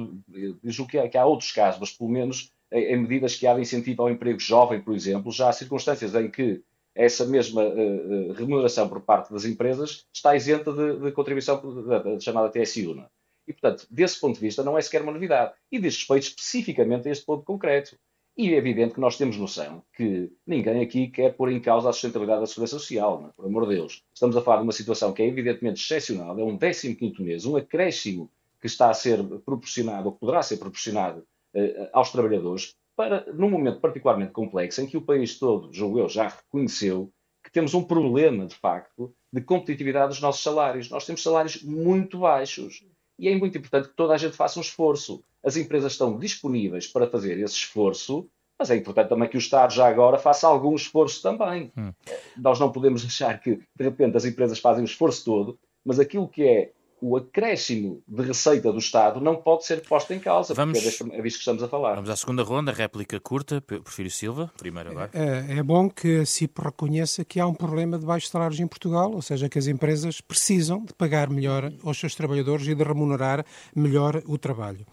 julgo 0.64 0.90
que 0.90 0.98
há, 0.98 1.08
que 1.08 1.18
há 1.18 1.26
outros 1.26 1.52
casos, 1.52 1.80
mas 1.80 1.90
pelo 1.90 2.08
menos 2.08 2.50
em, 2.72 2.96
medidas 2.96 3.36
que 3.36 3.46
há 3.46 3.54
de 3.54 3.60
incentivo 3.60 4.02
ao 4.02 4.10
emprego 4.10 4.38
jovem, 4.38 4.80
por 4.80 4.94
exemplo, 4.94 5.30
já 5.30 5.48
há 5.48 5.52
circunstâncias 5.52 6.14
em 6.14 6.30
que 6.30 6.62
essa 6.94 7.26
mesma 7.26 7.62
uh, 7.62 8.32
remuneração 8.32 8.88
por 8.88 9.02
parte 9.02 9.30
das 9.30 9.44
empresas 9.44 10.06
está 10.14 10.34
isenta 10.34 10.72
de, 10.72 10.98
de 10.98 11.12
contribuição 11.12 11.60
da, 11.84 11.98
da 11.98 12.20
chamada 12.20 12.48
TSU. 12.48 12.94
Não? 12.94 13.06
E, 13.46 13.52
portanto, 13.52 13.86
desse 13.90 14.20
ponto 14.20 14.34
de 14.34 14.40
vista, 14.40 14.62
não 14.62 14.76
é 14.76 14.82
sequer 14.82 15.02
uma 15.02 15.12
novidade. 15.12 15.54
E 15.70 15.78
diz 15.78 15.96
respeito 15.96 16.24
especificamente 16.24 17.08
a 17.08 17.12
este 17.12 17.24
ponto 17.24 17.44
concreto. 17.44 17.96
E 18.36 18.52
é 18.52 18.56
evidente 18.58 18.94
que 18.94 19.00
nós 19.00 19.16
temos 19.16 19.38
noção 19.38 19.82
que 19.94 20.30
ninguém 20.46 20.82
aqui 20.82 21.08
quer 21.08 21.34
pôr 21.34 21.50
em 21.50 21.60
causa 21.60 21.88
a 21.88 21.92
sustentabilidade 21.92 22.40
da 22.40 22.46
segurança 22.46 22.78
social, 22.78 23.20
não? 23.20 23.28
É? 23.28 23.32
por 23.34 23.46
amor 23.46 23.66
de 23.66 23.76
Deus. 23.76 24.02
Estamos 24.12 24.36
a 24.36 24.42
falar 24.42 24.58
de 24.58 24.64
uma 24.64 24.72
situação 24.72 25.12
que 25.14 25.22
é 25.22 25.26
evidentemente 25.26 25.82
excepcional, 25.82 26.38
é 26.38 26.44
um 26.44 26.58
15 26.58 27.22
mês, 27.22 27.46
um 27.46 27.56
acréscimo 27.56 28.30
que 28.60 28.66
está 28.66 28.90
a 28.90 28.94
ser 28.94 29.22
proporcionado, 29.44 30.08
ou 30.08 30.12
poderá 30.12 30.42
ser 30.42 30.58
proporcionado 30.58 31.26
uh, 31.54 31.88
aos 31.94 32.10
trabalhadores, 32.10 32.74
para, 32.94 33.24
num 33.32 33.48
momento 33.50 33.80
particularmente 33.80 34.32
complexo, 34.32 34.82
em 34.82 34.86
que 34.86 34.96
o 34.96 35.02
país 35.02 35.38
todo, 35.38 35.72
julgo 35.72 35.98
eu, 35.98 36.08
já 36.08 36.28
reconheceu 36.28 37.10
que 37.42 37.52
temos 37.52 37.74
um 37.74 37.84
problema, 37.84 38.44
de 38.44 38.56
facto, 38.56 39.14
de 39.32 39.40
competitividade 39.40 40.08
dos 40.08 40.20
nossos 40.20 40.42
salários. 40.42 40.90
Nós 40.90 41.06
temos 41.06 41.22
salários 41.22 41.62
muito 41.62 42.18
baixos. 42.18 42.84
E 43.18 43.28
é 43.28 43.36
muito 43.36 43.56
importante 43.56 43.88
que 43.88 43.94
toda 43.94 44.14
a 44.14 44.18
gente 44.18 44.36
faça 44.36 44.58
um 44.58 44.62
esforço. 44.62 45.22
As 45.44 45.56
empresas 45.56 45.92
estão 45.92 46.18
disponíveis 46.18 46.86
para 46.86 47.08
fazer 47.08 47.38
esse 47.38 47.54
esforço, 47.54 48.28
mas 48.58 48.70
é 48.70 48.76
importante 48.76 49.08
também 49.08 49.28
que 49.28 49.36
o 49.36 49.38
Estado 49.38 49.72
já 49.72 49.86
agora 49.86 50.18
faça 50.18 50.46
algum 50.46 50.74
esforço 50.74 51.22
também. 51.22 51.72
Hum. 51.76 51.92
Nós 52.36 52.58
não 52.58 52.72
podemos 52.72 53.04
achar 53.06 53.38
que, 53.40 53.56
de 53.56 53.84
repente, 53.84 54.16
as 54.16 54.24
empresas 54.24 54.58
fazem 54.58 54.82
o 54.82 54.86
esforço 54.86 55.24
todo, 55.24 55.58
mas 55.84 55.98
aquilo 55.98 56.28
que 56.28 56.42
é 56.42 56.72
o 57.00 57.16
acréscimo 57.16 58.02
de 58.06 58.22
receita 58.22 58.72
do 58.72 58.78
Estado 58.78 59.20
não 59.20 59.36
pode 59.36 59.66
ser 59.66 59.82
posto 59.82 60.12
em 60.12 60.18
causa, 60.18 60.54
vamos, 60.54 60.78
porque 60.82 61.14
é, 61.14 61.18
é 61.18 61.22
disso 61.22 61.36
que 61.36 61.42
estamos 61.42 61.62
a 61.62 61.68
falar. 61.68 61.94
Vamos 61.94 62.10
à 62.10 62.16
segunda 62.16 62.42
ronda, 62.42 62.72
réplica 62.72 63.20
curta, 63.20 63.60
Porfírio 63.60 64.10
Silva, 64.10 64.50
primeiro 64.56 64.90
agora. 64.90 65.10
É, 65.12 65.58
é 65.58 65.62
bom 65.62 65.90
que 65.90 66.20
a 66.20 66.26
CIP 66.26 66.60
reconheça 66.60 67.24
que 67.24 67.38
há 67.38 67.46
um 67.46 67.54
problema 67.54 67.98
de 67.98 68.06
baixos 68.06 68.30
salários 68.30 68.60
em 68.60 68.66
Portugal, 68.66 69.12
ou 69.12 69.22
seja, 69.22 69.48
que 69.48 69.58
as 69.58 69.66
empresas 69.66 70.20
precisam 70.20 70.84
de 70.84 70.94
pagar 70.94 71.28
melhor 71.28 71.72
aos 71.84 71.98
seus 71.98 72.14
trabalhadores 72.14 72.66
e 72.66 72.74
de 72.74 72.82
remunerar 72.82 73.44
melhor 73.74 74.22
o 74.26 74.38
trabalho. 74.38 74.86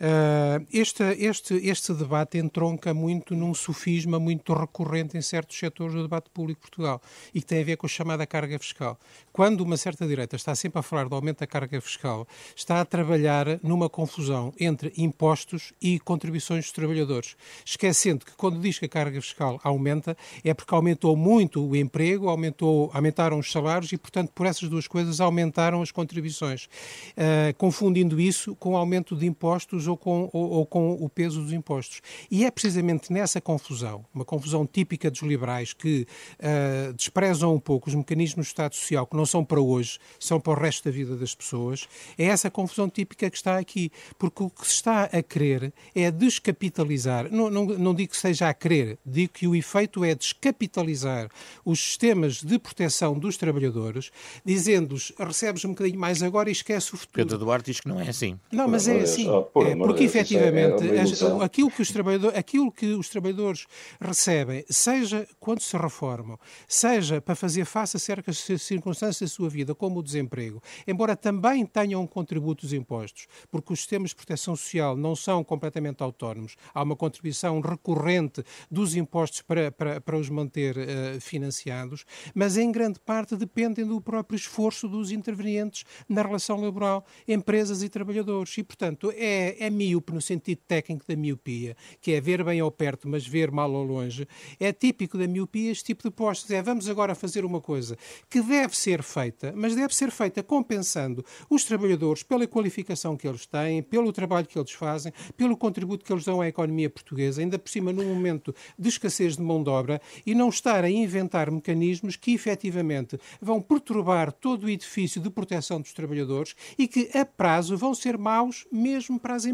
Uh, 0.00 0.66
este, 0.72 1.02
este, 1.18 1.54
este 1.54 1.94
debate 1.94 2.38
entronca 2.38 2.92
muito 2.92 3.34
num 3.34 3.54
sofisma 3.54 4.18
muito 4.18 4.52
recorrente 4.52 5.16
em 5.16 5.22
certos 5.22 5.56
setores 5.56 5.94
do 5.94 6.02
debate 6.02 6.30
público 6.30 6.60
de 6.60 6.68
Portugal 6.68 7.00
e 7.32 7.40
que 7.40 7.46
tem 7.46 7.60
a 7.60 7.64
ver 7.64 7.76
com 7.76 7.86
a 7.86 7.88
chamada 7.88 8.26
carga 8.26 8.58
fiscal. 8.58 8.98
Quando 9.32 9.60
uma 9.60 9.76
certa 9.76 10.06
direita 10.06 10.36
está 10.36 10.54
sempre 10.54 10.78
a 10.78 10.82
falar 10.82 11.08
do 11.08 11.14
aumento 11.14 11.40
da 11.40 11.46
carga 11.46 11.80
fiscal, 11.80 12.26
está 12.56 12.80
a 12.80 12.84
trabalhar 12.84 13.60
numa 13.62 13.88
confusão 13.88 14.52
entre 14.58 14.92
impostos 14.96 15.72
e 15.80 15.98
contribuições 16.00 16.64
dos 16.64 16.72
trabalhadores, 16.72 17.36
esquecendo 17.64 18.24
que 18.24 18.32
quando 18.32 18.60
diz 18.60 18.78
que 18.78 18.86
a 18.86 18.88
carga 18.88 19.20
fiscal 19.20 19.60
aumenta 19.62 20.16
é 20.44 20.52
porque 20.52 20.74
aumentou 20.74 21.16
muito 21.16 21.64
o 21.64 21.76
emprego, 21.76 22.28
aumentou, 22.28 22.90
aumentaram 22.92 23.38
os 23.38 23.50
salários 23.50 23.92
e, 23.92 23.96
portanto, 23.96 24.30
por 24.34 24.46
essas 24.46 24.68
duas 24.68 24.86
coisas 24.86 25.20
aumentaram 25.20 25.82
as 25.82 25.90
contribuições, 25.90 26.64
uh, 26.64 27.54
confundindo 27.56 28.20
isso 28.20 28.54
com 28.56 28.72
o 28.72 28.76
aumento 28.76 29.16
de 29.16 29.26
impostos 29.26 29.83
ou 29.86 29.96
com, 29.96 30.28
ou, 30.32 30.50
ou 30.50 30.66
com 30.66 30.92
o 30.92 31.08
peso 31.08 31.40
dos 31.40 31.52
impostos. 31.52 32.00
E 32.30 32.44
é 32.44 32.50
precisamente 32.50 33.12
nessa 33.12 33.40
confusão, 33.40 34.04
uma 34.14 34.24
confusão 34.24 34.66
típica 34.66 35.10
dos 35.10 35.20
liberais 35.22 35.72
que 35.72 36.06
uh, 36.38 36.92
desprezam 36.94 37.54
um 37.54 37.60
pouco 37.60 37.88
os 37.88 37.94
mecanismos 37.94 38.46
do 38.46 38.48
Estado 38.48 38.74
Social, 38.74 39.06
que 39.06 39.16
não 39.16 39.26
são 39.26 39.44
para 39.44 39.60
hoje, 39.60 39.98
são 40.18 40.40
para 40.40 40.52
o 40.52 40.56
resto 40.56 40.84
da 40.84 40.90
vida 40.90 41.16
das 41.16 41.34
pessoas, 41.34 41.88
é 42.18 42.24
essa 42.24 42.50
confusão 42.50 42.88
típica 42.88 43.30
que 43.30 43.36
está 43.36 43.58
aqui. 43.58 43.90
Porque 44.18 44.42
o 44.42 44.50
que 44.50 44.66
se 44.66 44.74
está 44.74 45.04
a 45.04 45.22
querer 45.22 45.72
é 45.94 46.10
descapitalizar, 46.10 47.30
não, 47.30 47.50
não, 47.50 47.64
não 47.64 47.94
digo 47.94 48.12
que 48.12 48.16
seja 48.16 48.48
a 48.48 48.54
querer, 48.54 48.98
digo 49.04 49.32
que 49.32 49.46
o 49.46 49.54
efeito 49.54 50.04
é 50.04 50.14
descapitalizar 50.14 51.28
os 51.64 51.80
sistemas 51.80 52.42
de 52.42 52.58
proteção 52.58 53.18
dos 53.18 53.36
trabalhadores, 53.36 54.10
dizendo-lhes 54.44 55.12
recebes 55.18 55.64
um 55.64 55.70
bocadinho 55.70 55.98
mais 55.98 56.22
agora 56.22 56.48
e 56.48 56.52
esquece 56.52 56.94
o 56.94 56.96
futuro. 56.96 57.14
Pedro 57.14 57.38
Duarte 57.38 57.70
diz 57.70 57.80
que 57.80 57.88
não 57.88 58.00
é 58.00 58.08
assim. 58.08 58.38
Não, 58.52 58.68
mas 58.68 58.88
é 58.88 59.00
assim. 59.00 59.26
É, 59.56 59.73
porque 59.76 60.04
efetivamente 60.04 60.88
é, 60.88 60.96
é 60.96 61.44
aquilo, 61.44 61.70
que 61.70 61.82
os 61.82 61.90
trabalhadores, 61.90 62.38
aquilo 62.38 62.72
que 62.72 62.86
os 62.86 63.08
trabalhadores 63.08 63.66
recebem, 64.00 64.64
seja 64.68 65.26
quando 65.40 65.60
se 65.60 65.76
reformam, 65.76 66.38
seja 66.68 67.20
para 67.20 67.34
fazer 67.34 67.64
face 67.64 67.96
a 67.96 68.00
certas 68.00 68.38
circunstâncias 68.58 69.30
da 69.30 69.34
sua 69.34 69.48
vida, 69.48 69.74
como 69.74 70.00
o 70.00 70.02
desemprego, 70.02 70.62
embora 70.86 71.16
também 71.16 71.64
tenham 71.66 72.02
um 72.02 72.06
contributo 72.06 72.62
dos 72.62 72.72
impostos, 72.72 73.26
porque 73.50 73.72
os 73.72 73.80
sistemas 73.80 74.10
de 74.10 74.16
proteção 74.16 74.56
social 74.56 74.96
não 74.96 75.16
são 75.16 75.42
completamente 75.42 76.02
autónomos, 76.02 76.56
há 76.72 76.82
uma 76.82 76.96
contribuição 76.96 77.60
recorrente 77.60 78.42
dos 78.70 78.94
impostos 78.96 79.42
para, 79.42 79.70
para, 79.70 80.00
para 80.00 80.16
os 80.16 80.28
manter 80.28 80.76
uh, 80.76 81.20
financiados, 81.20 82.04
mas 82.34 82.56
em 82.56 82.70
grande 82.70 82.98
parte 83.00 83.36
dependem 83.36 83.86
do 83.86 84.00
próprio 84.00 84.36
esforço 84.36 84.88
dos 84.88 85.10
intervenientes 85.10 85.84
na 86.08 86.22
relação 86.22 86.60
laboral, 86.60 87.04
empresas 87.26 87.82
e 87.82 87.88
trabalhadores. 87.88 88.56
E, 88.58 88.62
portanto, 88.62 89.12
é, 89.16 89.63
é 89.64 89.70
míope 89.70 90.12
no 90.12 90.20
sentido 90.20 90.60
técnico 90.66 91.04
da 91.08 91.16
miopia, 91.16 91.76
que 92.00 92.12
é 92.12 92.20
ver 92.20 92.44
bem 92.44 92.60
ao 92.60 92.70
perto, 92.70 93.08
mas 93.08 93.26
ver 93.26 93.50
mal 93.50 93.74
ao 93.74 93.82
longe. 93.82 94.28
É 94.60 94.72
típico 94.72 95.16
da 95.18 95.26
miopia 95.26 95.70
este 95.70 95.84
tipo 95.84 96.02
de 96.02 96.10
postos. 96.10 96.50
É 96.50 96.62
vamos 96.62 96.88
agora 96.88 97.14
fazer 97.14 97.44
uma 97.44 97.60
coisa 97.60 97.96
que 98.28 98.40
deve 98.40 98.76
ser 98.76 99.02
feita, 99.02 99.52
mas 99.56 99.74
deve 99.74 99.94
ser 99.94 100.10
feita 100.10 100.42
compensando 100.42 101.24
os 101.48 101.64
trabalhadores 101.64 102.22
pela 102.22 102.46
qualificação 102.46 103.16
que 103.16 103.26
eles 103.26 103.46
têm, 103.46 103.82
pelo 103.82 104.12
trabalho 104.12 104.46
que 104.46 104.58
eles 104.58 104.72
fazem, 104.72 105.12
pelo 105.36 105.56
contributo 105.56 106.04
que 106.04 106.12
eles 106.12 106.24
dão 106.24 106.40
à 106.40 106.48
economia 106.48 106.90
portuguesa, 106.90 107.40
ainda 107.40 107.58
por 107.58 107.70
cima 107.70 107.92
num 107.92 108.04
momento 108.04 108.54
de 108.78 108.88
escassez 108.88 109.36
de 109.36 109.42
mão 109.42 109.62
de 109.62 109.70
obra, 109.70 110.00
e 110.26 110.34
não 110.34 110.48
estar 110.48 110.84
a 110.84 110.90
inventar 110.90 111.50
mecanismos 111.50 112.16
que 112.16 112.32
efetivamente 112.32 113.18
vão 113.40 113.60
perturbar 113.60 114.32
todo 114.32 114.64
o 114.64 114.70
edifício 114.70 115.20
de 115.20 115.30
proteção 115.30 115.80
dos 115.80 115.92
trabalhadores 115.92 116.54
e 116.78 116.86
que 116.86 117.10
a 117.16 117.24
prazo 117.24 117.76
vão 117.76 117.94
ser 117.94 118.18
maus 118.18 118.66
mesmo 118.70 119.18
para 119.18 119.34
as 119.34 119.44
empresas, 119.44 119.53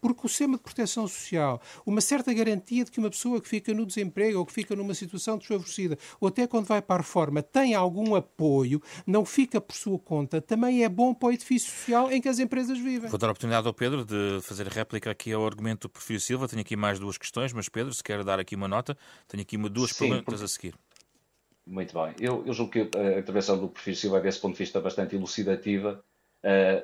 porque 0.00 0.26
o 0.26 0.28
sistema 0.28 0.56
de 0.56 0.62
proteção 0.62 1.06
social, 1.06 1.60
uma 1.84 2.00
certa 2.00 2.32
garantia 2.32 2.84
de 2.84 2.90
que 2.90 2.98
uma 2.98 3.10
pessoa 3.10 3.40
que 3.40 3.48
fica 3.48 3.72
no 3.74 3.84
desemprego 3.84 4.38
ou 4.38 4.46
que 4.46 4.52
fica 4.52 4.74
numa 4.76 4.94
situação 4.94 5.38
desfavorecida, 5.38 5.98
ou 6.20 6.28
até 6.28 6.46
quando 6.46 6.66
vai 6.66 6.80
para 6.80 6.96
a 6.96 6.98
reforma, 6.98 7.42
tem 7.42 7.74
algum 7.74 8.14
apoio, 8.14 8.82
não 9.06 9.24
fica 9.24 9.60
por 9.60 9.74
sua 9.74 9.98
conta, 9.98 10.40
também 10.40 10.84
é 10.84 10.88
bom 10.88 11.14
para 11.14 11.28
o 11.28 11.32
edifício 11.32 11.70
social 11.70 12.10
em 12.10 12.20
que 12.20 12.28
as 12.28 12.38
empresas 12.38 12.78
vivem. 12.78 13.08
Vou 13.08 13.18
dar 13.18 13.28
a 13.28 13.30
oportunidade 13.30 13.66
ao 13.66 13.74
Pedro 13.74 14.04
de 14.04 14.40
fazer 14.42 14.66
réplica 14.68 15.10
aqui 15.10 15.32
ao 15.32 15.46
argumento 15.46 15.88
do 15.88 15.90
Perfil 15.90 16.20
Silva. 16.20 16.48
Tenho 16.48 16.62
aqui 16.62 16.76
mais 16.76 16.98
duas 16.98 17.16
questões, 17.18 17.52
mas 17.52 17.68
Pedro, 17.68 17.92
se 17.92 18.02
quer 18.02 18.22
dar 18.24 18.38
aqui 18.38 18.54
uma 18.54 18.68
nota, 18.68 18.96
tenho 19.28 19.42
aqui 19.42 19.56
uma, 19.56 19.68
duas 19.68 19.90
Sim, 19.90 20.08
perguntas 20.08 20.24
porque... 20.24 20.44
a 20.44 20.48
seguir. 20.48 20.74
Muito 21.66 21.94
bem. 21.94 22.14
Eu, 22.18 22.44
eu 22.46 22.52
julgo 22.52 22.72
que 22.72 22.80
a 22.80 23.18
intervenção 23.18 23.58
do 23.58 23.68
Perfil 23.68 23.94
Silva 23.94 24.18
é, 24.18 24.20
desse 24.22 24.40
ponto 24.40 24.54
de 24.54 24.58
vista, 24.58 24.80
bastante 24.80 25.14
elucidativa 25.14 26.02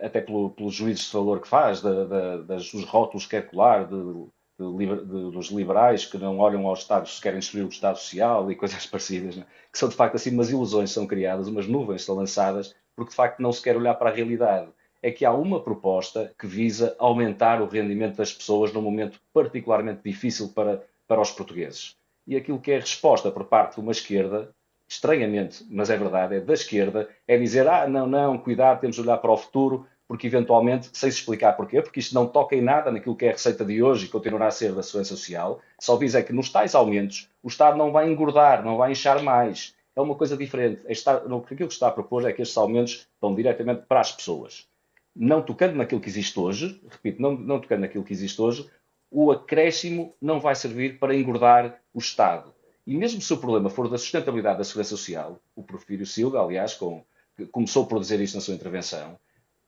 até 0.02 0.20
pelo, 0.20 0.50
pelos 0.50 0.74
juízos 0.74 1.06
de 1.06 1.12
valor 1.12 1.40
que 1.40 1.48
faz, 1.48 1.80
de, 1.80 1.88
de, 1.88 2.44
das, 2.44 2.70
dos 2.70 2.84
rótulos 2.84 3.24
que 3.24 3.30
quer 3.30 3.48
colar, 3.48 3.86
de, 3.86 4.28
dos 4.58 5.48
liberais 5.48 6.06
que 6.06 6.18
não 6.18 6.38
olham 6.38 6.66
aos 6.66 6.80
Estados, 6.80 7.20
querem 7.20 7.40
destruir 7.40 7.64
o 7.64 7.68
Estado 7.68 7.98
Social 7.98 8.50
e 8.50 8.56
coisas 8.56 8.84
parecidas, 8.86 9.36
né? 9.36 9.46
que 9.70 9.78
são 9.78 9.88
de 9.88 9.94
facto 9.94 10.14
assim 10.16 10.30
umas 10.30 10.50
ilusões 10.50 10.90
são 10.90 11.06
criadas, 11.06 11.48
umas 11.48 11.66
nuvens 11.66 12.04
são 12.04 12.16
lançadas, 12.16 12.74
porque 12.94 13.10
de 13.10 13.16
facto 13.16 13.40
não 13.40 13.52
se 13.52 13.62
quer 13.62 13.76
olhar 13.76 13.94
para 13.94 14.10
a 14.10 14.12
realidade. 14.12 14.70
É 15.02 15.10
que 15.10 15.24
há 15.24 15.32
uma 15.32 15.62
proposta 15.62 16.34
que 16.38 16.46
visa 16.46 16.96
aumentar 16.98 17.60
o 17.60 17.68
rendimento 17.68 18.16
das 18.16 18.32
pessoas 18.32 18.72
num 18.72 18.80
momento 18.80 19.20
particularmente 19.32 20.00
difícil 20.02 20.48
para, 20.48 20.82
para 21.06 21.20
os 21.20 21.30
portugueses. 21.30 21.94
E 22.26 22.34
aquilo 22.34 22.58
que 22.58 22.72
é 22.72 22.78
resposta 22.78 23.30
por 23.30 23.44
parte 23.44 23.74
de 23.74 23.80
uma 23.82 23.92
esquerda 23.92 24.52
estranhamente, 24.88 25.66
mas 25.70 25.90
é 25.90 25.96
verdade, 25.96 26.36
é 26.36 26.40
da 26.40 26.54
esquerda, 26.54 27.08
é 27.26 27.36
dizer, 27.36 27.68
ah, 27.68 27.88
não, 27.88 28.06
não, 28.06 28.38
cuidado, 28.38 28.80
temos 28.80 28.96
de 28.96 29.02
olhar 29.02 29.18
para 29.18 29.32
o 29.32 29.36
futuro, 29.36 29.86
porque 30.06 30.28
eventualmente, 30.28 30.88
sem 30.92 31.10
se 31.10 31.18
explicar 31.18 31.54
porquê, 31.54 31.82
porque 31.82 31.98
isto 31.98 32.14
não 32.14 32.26
toca 32.26 32.54
em 32.54 32.62
nada 32.62 32.92
naquilo 32.92 33.16
que 33.16 33.24
é 33.24 33.30
a 33.30 33.32
receita 33.32 33.64
de 33.64 33.82
hoje 33.82 34.06
e 34.06 34.08
continuará 34.08 34.46
a 34.46 34.52
ser 34.52 34.72
da 34.72 34.82
Segurança 34.82 35.16
Social, 35.16 35.60
só 35.80 35.96
diz 35.96 36.14
é 36.14 36.22
que 36.22 36.32
nos 36.32 36.50
tais 36.50 36.74
aumentos 36.74 37.28
o 37.42 37.48
Estado 37.48 37.76
não 37.76 37.90
vai 37.90 38.08
engordar, 38.08 38.64
não 38.64 38.76
vai 38.76 38.92
inchar 38.92 39.22
mais. 39.22 39.74
É 39.96 40.00
uma 40.00 40.14
coisa 40.14 40.36
diferente. 40.36 40.82
Está, 40.88 41.16
aquilo 41.16 41.40
que 41.40 41.64
está 41.64 41.88
a 41.88 41.92
propor 41.92 42.28
é 42.28 42.32
que 42.32 42.42
estes 42.42 42.56
aumentos 42.56 43.08
vão 43.20 43.34
diretamente 43.34 43.82
para 43.88 44.00
as 44.00 44.12
pessoas. 44.12 44.68
Não 45.14 45.42
tocando 45.42 45.74
naquilo 45.74 46.00
que 46.00 46.08
existe 46.08 46.38
hoje, 46.38 46.80
repito, 46.88 47.20
não, 47.20 47.32
não 47.32 47.58
tocando 47.58 47.80
naquilo 47.80 48.04
que 48.04 48.12
existe 48.12 48.40
hoje, 48.40 48.70
o 49.10 49.32
acréscimo 49.32 50.14
não 50.20 50.38
vai 50.38 50.54
servir 50.54 50.98
para 50.98 51.16
engordar 51.16 51.80
o 51.94 51.98
Estado 51.98 52.54
e 52.86 52.96
mesmo 52.96 53.20
se 53.20 53.32
o 53.32 53.38
problema 53.38 53.68
for 53.68 53.88
da 53.88 53.98
sustentabilidade 53.98 54.58
da 54.58 54.64
segurança 54.64 54.90
social, 54.90 55.40
o 55.56 55.62
Porfírio 55.62 56.06
Silva, 56.06 56.40
aliás, 56.40 56.74
com, 56.74 57.04
começou 57.50 57.86
por 57.86 57.98
dizer 57.98 58.20
isto 58.20 58.36
na 58.36 58.40
sua 58.40 58.54
intervenção, 58.54 59.18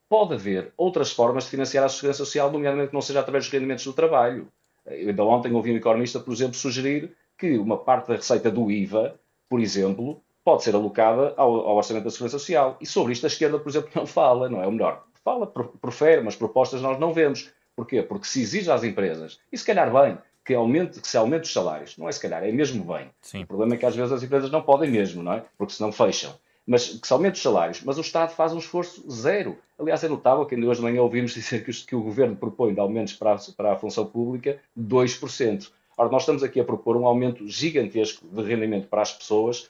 pode 0.08 0.34
haver 0.34 0.72
outras 0.76 1.10
formas 1.12 1.44
de 1.44 1.50
financiar 1.50 1.84
a 1.84 1.88
segurança 1.88 2.18
social, 2.18 2.50
nomeadamente 2.50 2.88
que 2.88 2.94
não 2.94 3.02
seja 3.02 3.20
através 3.20 3.44
dos 3.44 3.52
rendimentos 3.52 3.84
do 3.84 3.92
trabalho. 3.92 4.48
Eu 4.86 5.08
ainda 5.08 5.24
ontem 5.24 5.52
ouvi 5.52 5.72
um 5.72 5.76
economista, 5.76 6.20
por 6.20 6.32
exemplo, 6.32 6.54
sugerir 6.54 7.12
que 7.36 7.58
uma 7.58 7.76
parte 7.76 8.08
da 8.08 8.16
receita 8.16 8.50
do 8.50 8.70
IVA, 8.70 9.18
por 9.48 9.60
exemplo, 9.60 10.22
pode 10.44 10.62
ser 10.62 10.74
alocada 10.74 11.34
ao, 11.36 11.54
ao 11.66 11.76
Orçamento 11.76 12.04
da 12.04 12.10
Segurança 12.10 12.38
Social. 12.38 12.76
E 12.80 12.86
sobre 12.86 13.12
isto 13.12 13.26
a 13.26 13.28
esquerda, 13.28 13.58
por 13.58 13.68
exemplo, 13.68 13.90
não 13.94 14.06
fala, 14.06 14.48
não 14.48 14.62
é 14.62 14.66
o 14.66 14.72
melhor. 14.72 15.04
Fala, 15.24 15.46
profere, 15.46 16.22
mas 16.22 16.36
propostas 16.36 16.80
nós 16.80 16.98
não 16.98 17.12
vemos. 17.12 17.50
Porquê? 17.76 18.02
Porque 18.02 18.26
se 18.26 18.40
exige 18.40 18.70
às 18.70 18.82
empresas, 18.82 19.38
e 19.52 19.58
se 19.58 19.64
calhar 19.64 19.92
bem, 19.92 20.18
que, 20.48 20.54
aumente, 20.54 20.98
que 20.98 21.06
se 21.06 21.18
aumente 21.18 21.44
os 21.44 21.52
salários. 21.52 21.94
Não 21.98 22.08
é 22.08 22.12
se 22.12 22.18
calhar, 22.18 22.42
é 22.42 22.50
mesmo 22.50 22.82
bem. 22.82 23.10
Sim. 23.20 23.42
O 23.42 23.46
problema 23.46 23.74
é 23.74 23.76
que 23.76 23.84
às 23.84 23.94
vezes 23.94 24.10
as 24.10 24.22
empresas 24.22 24.50
não 24.50 24.62
podem 24.62 24.90
mesmo, 24.90 25.22
não 25.22 25.34
é? 25.34 25.44
Porque 25.58 25.74
senão 25.74 25.92
fecham. 25.92 26.34
Mas 26.66 26.88
que 26.88 27.06
se 27.06 27.12
aumente 27.12 27.34
os 27.34 27.42
salários. 27.42 27.82
Mas 27.84 27.98
o 27.98 28.00
Estado 28.00 28.30
faz 28.30 28.54
um 28.54 28.58
esforço 28.58 29.04
zero. 29.10 29.58
Aliás, 29.78 30.02
é 30.02 30.08
notável 30.08 30.46
que 30.46 30.54
ainda 30.54 30.66
hoje 30.66 30.80
de 30.80 30.86
manhã 30.86 31.02
ouvimos 31.02 31.34
dizer 31.36 31.66
que, 31.66 31.70
que 31.84 31.94
o 31.94 32.00
Governo 32.00 32.34
propõe 32.34 32.72
de 32.72 32.80
aumentos 32.80 33.12
para 33.12 33.34
a, 33.34 33.38
para 33.54 33.72
a 33.74 33.76
função 33.76 34.06
pública 34.06 34.58
2%. 34.78 35.70
Ora, 35.98 36.08
nós 36.08 36.22
estamos 36.22 36.42
aqui 36.42 36.58
a 36.60 36.64
propor 36.64 36.96
um 36.96 37.06
aumento 37.06 37.46
gigantesco 37.46 38.26
de 38.26 38.42
rendimento 38.42 38.88
para 38.88 39.02
as 39.02 39.12
pessoas 39.12 39.68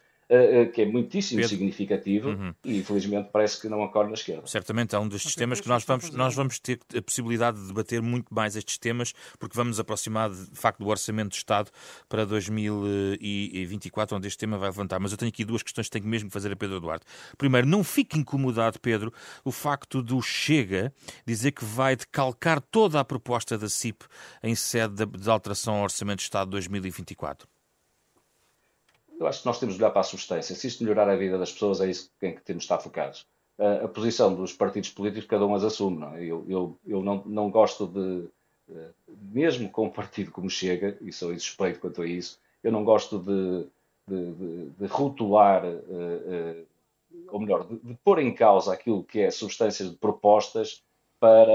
que 0.75 0.83
é 0.83 0.87
muitíssimo 0.87 1.41
Pedro. 1.41 1.57
significativo 1.57 2.29
uhum. 2.29 2.55
e 2.65 2.79
infelizmente 2.79 3.31
parece 3.33 3.61
que 3.61 3.69
não 3.69 3.83
acorda 3.83 4.11
na 4.11 4.15
esquerda. 4.15 4.47
Certamente 4.47 4.95
é 4.95 4.99
um 4.99 5.09
destes 5.09 5.35
temas 5.35 5.61
que 5.61 5.69
nós 5.69 5.85
vamos, 5.85 6.11
nós 6.11 6.35
vamos 6.35 6.59
ter 6.59 6.79
a 6.95 7.01
possibilidade 7.01 7.59
de 7.59 7.67
debater 7.69 8.03
muito 8.03 8.33
mais 8.33 8.55
estes 8.55 8.77
temas, 8.79 9.15
porque 9.39 9.57
vamos 9.57 9.81
aproximar 9.81 10.31
de 10.31 10.55
facto 10.55 10.81
do 10.81 10.89
Orçamento 10.89 11.31
de 11.31 11.37
Estado 11.37 11.71
para 12.09 12.27
2024, 12.27 14.17
onde 14.17 14.29
este 14.29 14.39
tema 14.39 14.59
vai 14.59 14.69
levantar. 14.69 15.01
Mas 15.01 15.13
eu 15.13 15.19
tenho 15.19 15.31
aqui 15.31 15.45
duas 15.45 15.63
questões 15.63 15.87
que 15.87 15.93
tenho 15.93 16.07
mesmo 16.07 16.29
que 16.29 16.33
fazer 16.33 16.53
a 16.53 16.57
Pedro 16.57 16.81
Duarte. 16.81 17.07
Primeiro, 17.37 17.67
não 17.67 17.83
fique 17.83 18.19
incomodado, 18.19 18.79
Pedro, 18.81 19.13
o 19.45 19.51
facto 19.51 20.03
do 20.03 20.21
Chega 20.21 20.93
dizer 21.27 21.53
que 21.53 21.65
vai 21.65 21.97
decalcar 21.97 22.61
toda 22.61 23.01
a 23.01 23.05
proposta 23.05 23.57
da 23.57 23.69
CIP 23.69 24.05
em 24.43 24.55
sede 24.55 25.07
de 25.07 25.31
alteração 25.31 25.77
ao 25.77 25.83
Orçamento 25.85 26.19
de 26.19 26.25
Estado 26.25 26.49
de 26.49 26.53
2024. 26.53 27.49
Eu 29.19 29.27
acho 29.27 29.41
que 29.41 29.47
nós 29.47 29.59
temos 29.59 29.75
de 29.77 29.83
olhar 29.83 29.91
para 29.91 30.01
a 30.01 30.05
substância. 30.05 30.55
Se 30.55 30.67
isto 30.67 30.83
melhorar 30.83 31.09
a 31.09 31.17
vida 31.17 31.39
das 31.39 31.53
pessoas, 31.53 31.81
é 31.81 31.91
isso 31.91 32.11
em 32.23 32.35
que 32.35 32.43
temos 32.43 32.63
de 32.63 32.67
estar 32.67 32.79
focados. 32.79 33.27
A, 33.59 33.89
posição 33.89 34.35
dos 34.35 34.53
partidos 34.53 34.91
políticos, 34.91 35.27
cada 35.27 35.45
um 35.45 35.55
as 35.55 35.65
assume. 35.65 35.99
Não 35.99 36.15
é? 36.15 36.23
Eu, 36.23 36.45
eu, 36.49 36.79
eu 36.87 37.03
não, 37.03 37.25
não 37.27 37.51
gosto 37.51 37.87
de, 37.89 38.29
mesmo 39.33 39.69
com 39.71 39.87
um 39.87 39.91
partido 39.91 40.31
como 40.31 40.51
Chega, 40.51 40.97
e 41.01 41.13
sou 41.13 41.33
insuspeito 41.33 41.81
quanto 41.81 42.03
a 42.03 42.07
isso, 42.07 42.39
eu 42.63 42.71
não 42.71 42.85
gosto 42.85 43.19
de, 43.19 43.67
de, 44.07 44.33
de, 44.33 44.71
de 44.71 44.87
rotular, 44.87 45.65
uh, 45.65 46.67
ou 47.29 47.41
melhor, 47.41 47.67
de, 47.67 47.79
de, 47.79 47.95
pôr 48.05 48.21
em 48.21 48.33
causa 48.35 48.73
aquilo 48.73 49.03
que 49.03 49.21
é 49.21 49.31
substâncias 49.31 49.91
de 49.91 49.97
propostas 49.97 50.83
para 51.19 51.51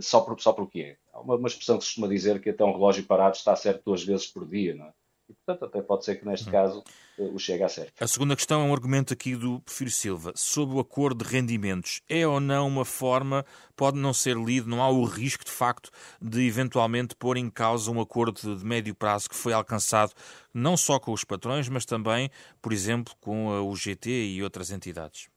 só, 0.00 0.20
por, 0.22 0.40
só 0.40 0.50
o 0.50 0.66
que 0.66 0.82
é. 0.82 0.96
Há 1.12 1.20
uma, 1.20 1.36
uma 1.36 1.46
expressão 1.46 1.78
que 1.78 1.84
se 1.84 1.90
costuma 1.90 2.08
dizer 2.08 2.40
que 2.40 2.50
até 2.50 2.64
um 2.64 2.72
relógio 2.72 3.04
parado 3.04 3.36
está 3.36 3.54
certo 3.54 3.84
duas 3.84 4.02
vezes 4.02 4.26
por 4.26 4.44
dia, 4.44 4.74
não 4.74 4.86
é? 4.86 4.92
E, 5.34 5.44
portanto, 5.44 5.64
até 5.64 5.82
pode 5.82 6.04
ser 6.04 6.16
que 6.16 6.26
neste 6.26 6.48
hum. 6.48 6.52
caso 6.52 6.84
eh, 7.18 7.22
o 7.22 7.38
chega 7.38 7.66
a 7.66 7.68
ser. 7.68 7.92
A 7.98 8.06
segunda 8.06 8.36
questão 8.36 8.62
é 8.62 8.64
um 8.64 8.72
argumento 8.72 9.12
aqui 9.12 9.34
do 9.34 9.60
Porfírio 9.60 9.92
Silva. 9.92 10.32
Sobre 10.36 10.76
o 10.76 10.80
acordo 10.80 11.24
de 11.24 11.30
rendimentos, 11.30 12.00
é 12.08 12.26
ou 12.26 12.38
não 12.38 12.68
uma 12.68 12.84
forma, 12.84 13.44
pode 13.76 13.98
não 13.98 14.12
ser 14.12 14.36
lido, 14.36 14.68
não 14.68 14.80
há 14.80 14.88
o 14.88 15.04
risco 15.04 15.44
de 15.44 15.50
facto 15.50 15.90
de 16.22 16.46
eventualmente 16.46 17.16
pôr 17.16 17.36
em 17.36 17.50
causa 17.50 17.90
um 17.90 18.00
acordo 18.00 18.56
de 18.56 18.64
médio 18.64 18.94
prazo 18.94 19.28
que 19.28 19.36
foi 19.36 19.52
alcançado 19.52 20.12
não 20.52 20.76
só 20.76 21.00
com 21.00 21.12
os 21.12 21.24
patrões, 21.24 21.68
mas 21.68 21.84
também, 21.84 22.30
por 22.62 22.72
exemplo, 22.72 23.12
com 23.20 23.50
a 23.50 23.60
UGT 23.62 24.08
e 24.08 24.42
outras 24.42 24.70
entidades? 24.70 25.28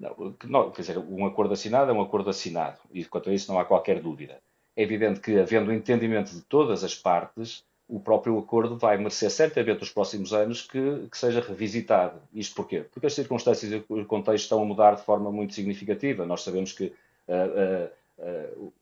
Não, 0.00 0.34
não, 0.44 0.70
quer 0.70 0.80
dizer, 0.82 0.98
um 0.98 1.26
acordo 1.26 1.52
assinado 1.52 1.90
é 1.90 1.94
um 1.94 2.02
acordo 2.02 2.30
assinado 2.30 2.78
e 2.90 3.04
quanto 3.04 3.30
a 3.30 3.34
isso 3.34 3.50
não 3.52 3.58
há 3.58 3.64
qualquer 3.64 4.00
dúvida. 4.00 4.40
É 4.74 4.82
evidente 4.82 5.20
que, 5.20 5.38
havendo 5.38 5.72
entendimento 5.72 6.32
de 6.32 6.42
todas 6.42 6.84
as 6.84 6.94
partes, 6.94 7.64
o 7.88 8.00
próprio 8.00 8.36
acordo 8.38 8.76
vai 8.76 8.96
merecer 8.96 9.30
certamente 9.30 9.80
nos 9.80 9.90
próximos 9.90 10.32
anos 10.32 10.62
que, 10.62 11.06
que, 11.10 11.16
seja 11.16 11.40
revisitado. 11.40 12.20
Isto 12.34 12.56
porquê? 12.56 12.80
Porque 12.80 13.06
as 13.06 13.14
circunstâncias 13.14 13.72
e 13.72 13.84
o 13.88 14.04
contexto 14.04 14.44
estão 14.44 14.60
a 14.60 14.64
mudar 14.64 14.96
de 14.96 15.02
forma 15.02 15.30
muito 15.30 15.54
significativa. 15.54 16.26
Nós 16.26 16.42
sabemos 16.42 16.72
que 16.72 16.92
uh, 17.28 17.92
uh, 18.18 18.72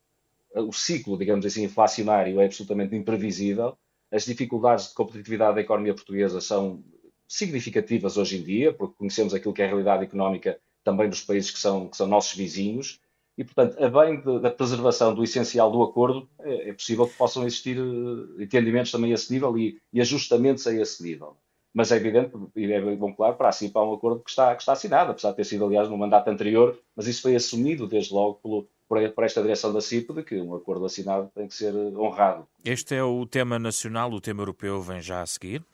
uh, 0.57 0.69
o 0.69 0.73
ciclo, 0.73 1.19
digamos 1.19 1.45
assim, 1.45 1.65
inflacionário 1.65 2.41
é 2.41 2.47
absolutamente 2.47 2.97
imprevisível. 2.97 3.77
As 4.11 4.25
dificuldades 4.25 4.89
de 4.89 4.95
competitividade 4.95 5.57
da 5.57 5.61
economia 5.61 5.95
portuguesa 5.95 6.41
são 6.41 6.83
significativas 7.29 8.17
hoje 8.17 8.39
em 8.39 8.43
dia, 8.43 8.73
porque 8.73 8.95
conhecemos 8.97 9.35
aquilo 9.35 9.53
que 9.53 9.61
é 9.61 9.67
a 9.67 9.69
realidade 9.69 10.05
económica 10.05 10.59
também 10.83 11.09
dos 11.09 11.21
países 11.21 11.51
que 11.51 11.59
são, 11.59 11.89
que 11.89 11.97
são 11.97 12.07
nossos 12.07 12.35
vizinhos 12.35 13.01
e, 13.37 13.45
portanto, 13.45 13.83
a 13.83 13.89
bem 13.89 14.21
de, 14.21 14.41
da 14.41 14.51
preservação 14.51 15.15
do 15.15 15.25
essencial 15.25 15.71
do 15.71 15.83
acordo, 15.83 16.29
é, 16.41 16.71
é, 16.71 16.73
possível 16.73 17.07
que 17.07 17.17
possam 17.17 17.45
existir 17.45 17.79
uh, 17.79 18.41
entendimentos 18.41 18.93
também 18.93 19.11
a 19.11 19.15
esse 19.15 19.33
nível 19.33 19.57
e, 19.59 19.79
e, 19.93 20.01
ajustamentos 20.01 20.67
a 20.67 20.75
esse 20.75 21.03
nível. 21.03 21.37
Mas 21.75 21.91
é 21.91 21.97
evidente, 21.97 22.31
e 22.55 22.73
é 22.73 22.81
bom 22.95 23.13
claro, 23.13 23.35
para 23.35 23.49
assim 23.49 23.69
para 23.69 23.83
um 23.83 23.95
acordo 23.95 24.23
que 24.23 24.31
está, 24.31 24.55
que 24.55 24.63
está 24.63 24.73
assinado, 24.75 25.11
apesar 25.11 25.31
de 25.31 25.37
ter 25.37 25.45
sido, 25.45 25.65
aliás, 25.65 25.89
no 25.89 25.99
mandato 25.99 26.29
anterior, 26.29 26.79
mas 26.95 27.09
isso 27.09 27.23
foi 27.23 27.35
assumido 27.35 27.89
desde 27.89 28.15
logo 28.15 28.35
pelo, 28.35 28.69
por, 28.89 29.11
por 29.11 29.25
esta 29.25 29.43
direção 29.43 29.73
da 29.73 29.81
CIP 29.81 30.13
de 30.13 30.23
que 30.23 30.41
um 30.41 30.55
acordo 30.55 30.85
assinado 30.85 31.29
tem 31.35 31.49
que 31.49 31.55
ser 31.55 31.75
eh, 31.75 31.97
honrado. 31.97 32.47
Este 32.65 32.95
é 32.95 33.03
o 33.03 33.27
tema 33.27 33.59
nacional, 33.59 34.13
o 34.13 34.21
tema 34.21 34.43
europeu 34.43 34.81
vem 34.81 35.01
já 35.01 35.21
a 35.21 35.27
seguir. 35.27 35.65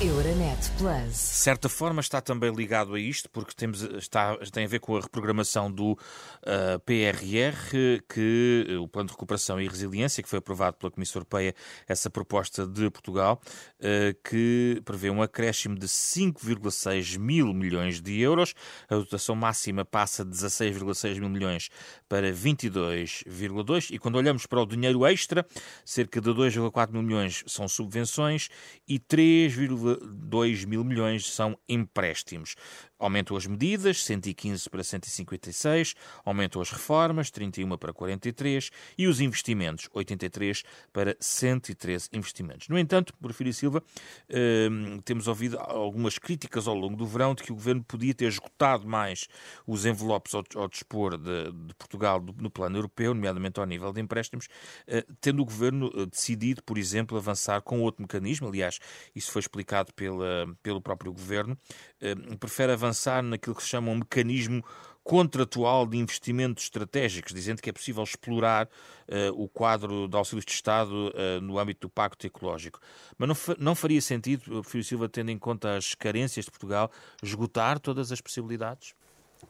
Euronet 0.00 0.70
Plus. 0.78 1.10
De 1.10 1.16
certa 1.16 1.68
forma 1.68 2.00
está 2.00 2.20
também 2.20 2.52
ligado 2.54 2.94
a 2.94 3.00
isto, 3.00 3.28
porque 3.30 3.52
temos, 3.52 3.82
está, 3.82 4.36
tem 4.52 4.64
a 4.64 4.68
ver 4.68 4.78
com 4.78 4.96
a 4.96 5.00
reprogramação 5.00 5.68
do 5.68 5.94
uh, 5.94 5.98
eh, 6.46 6.78
PRR, 6.78 8.00
que 8.08 8.64
uh, 8.70 8.82
o 8.82 8.86
Plano 8.86 9.08
de 9.08 9.14
Recuperação 9.14 9.60
e 9.60 9.66
Resiliência, 9.66 10.22
que 10.22 10.28
foi 10.28 10.38
aprovado 10.38 10.76
pela 10.76 10.92
Comissão 10.92 11.18
Europeia, 11.18 11.52
essa 11.88 12.08
proposta 12.08 12.64
de 12.64 12.88
Portugal, 12.90 13.40
uh, 13.80 14.16
que 14.22 14.80
prevê 14.84 15.10
um 15.10 15.20
acréscimo 15.20 15.76
de 15.76 15.88
5,6 15.88 17.18
mil 17.18 17.52
milhões 17.52 18.00
de 18.00 18.20
euros. 18.20 18.54
A 18.88 18.94
dotação 18.94 19.34
máxima 19.34 19.84
passa 19.84 20.24
de 20.24 20.30
16,6 20.30 21.18
mil 21.18 21.28
milhões 21.28 21.70
para 22.08 22.30
22,2 22.30 23.90
e 23.90 23.98
quando 23.98 24.14
olhamos 24.14 24.46
para 24.46 24.62
o 24.62 24.66
dinheiro 24.66 25.04
extra, 25.04 25.44
cerca 25.84 26.20
de 26.20 26.30
2,4 26.30 26.92
mil 26.92 27.02
milhões 27.02 27.42
são 27.48 27.66
subvenções 27.66 28.48
e 28.86 29.00
3, 29.00 29.56
2 29.96 30.64
mil 30.64 30.84
milhões 30.84 31.30
são 31.30 31.58
empréstimos. 31.68 32.54
Aumentou 32.98 33.36
as 33.36 33.46
medidas, 33.46 34.04
115 34.04 34.68
para 34.68 34.82
156, 34.82 35.94
aumentou 36.24 36.60
as 36.60 36.70
reformas, 36.70 37.30
31 37.30 37.76
para 37.76 37.92
43 37.92 38.70
e 38.98 39.06
os 39.06 39.20
investimentos, 39.20 39.88
83 39.92 40.64
para 40.92 41.16
113 41.20 42.08
investimentos. 42.12 42.68
No 42.68 42.76
entanto, 42.76 43.14
Porfírio 43.14 43.54
Silva, 43.54 43.82
eh, 44.28 44.68
temos 45.04 45.28
ouvido 45.28 45.58
algumas 45.58 46.18
críticas 46.18 46.66
ao 46.66 46.74
longo 46.74 46.96
do 46.96 47.06
verão 47.06 47.34
de 47.34 47.44
que 47.44 47.52
o 47.52 47.54
governo 47.54 47.84
podia 47.84 48.12
ter 48.12 48.26
esgotado 48.26 48.86
mais 48.86 49.28
os 49.64 49.86
envelopes 49.86 50.34
ao, 50.34 50.68
dispor 50.68 51.16
de, 51.16 51.52
de 51.52 51.74
Portugal 51.74 52.20
no 52.36 52.50
plano 52.50 52.78
europeu, 52.78 53.14
nomeadamente 53.14 53.60
ao 53.60 53.66
nível 53.66 53.92
de 53.92 54.00
empréstimos, 54.00 54.48
eh, 54.88 55.06
tendo 55.20 55.40
o 55.40 55.44
governo 55.44 55.92
eh, 55.94 56.06
decidido, 56.06 56.64
por 56.64 56.76
exemplo, 56.76 57.16
avançar 57.16 57.62
com 57.62 57.80
outro 57.80 58.02
mecanismo. 58.02 58.48
Aliás, 58.48 58.80
isso 59.14 59.30
foi 59.30 59.40
explicado 59.40 59.77
pela, 59.84 60.46
pelo 60.62 60.80
próprio 60.80 61.12
governo. 61.12 61.56
Eh, 62.00 62.14
prefere 62.38 62.72
avançar 62.72 63.22
naquilo 63.22 63.54
que 63.54 63.62
se 63.62 63.68
chama 63.68 63.90
um 63.90 63.96
mecanismo 63.96 64.64
contratual 65.08 65.86
de 65.86 65.96
investimentos 65.96 66.64
estratégicos, 66.64 67.32
dizendo 67.32 67.62
que 67.62 67.70
é 67.70 67.72
possível 67.72 68.02
explorar 68.02 68.66
uh, 68.66 69.42
o 69.42 69.48
quadro 69.48 70.06
de 70.06 70.14
auxílios 70.14 70.44
de 70.44 70.52
Estado 70.52 70.92
uh, 70.92 71.40
no 71.40 71.58
âmbito 71.58 71.88
do 71.88 71.90
Pacto 71.90 72.26
Ecológico. 72.26 72.78
Mas 73.16 73.26
não, 73.26 73.36
não 73.58 73.74
faria 73.74 74.02
sentido, 74.02 74.62
Filho 74.62 74.84
Silva, 74.84 75.08
tendo 75.08 75.30
em 75.30 75.38
conta 75.38 75.76
as 75.76 75.94
carências 75.94 76.44
de 76.44 76.50
Portugal, 76.50 76.90
esgotar 77.22 77.80
todas 77.80 78.12
as 78.12 78.20
possibilidades? 78.20 78.94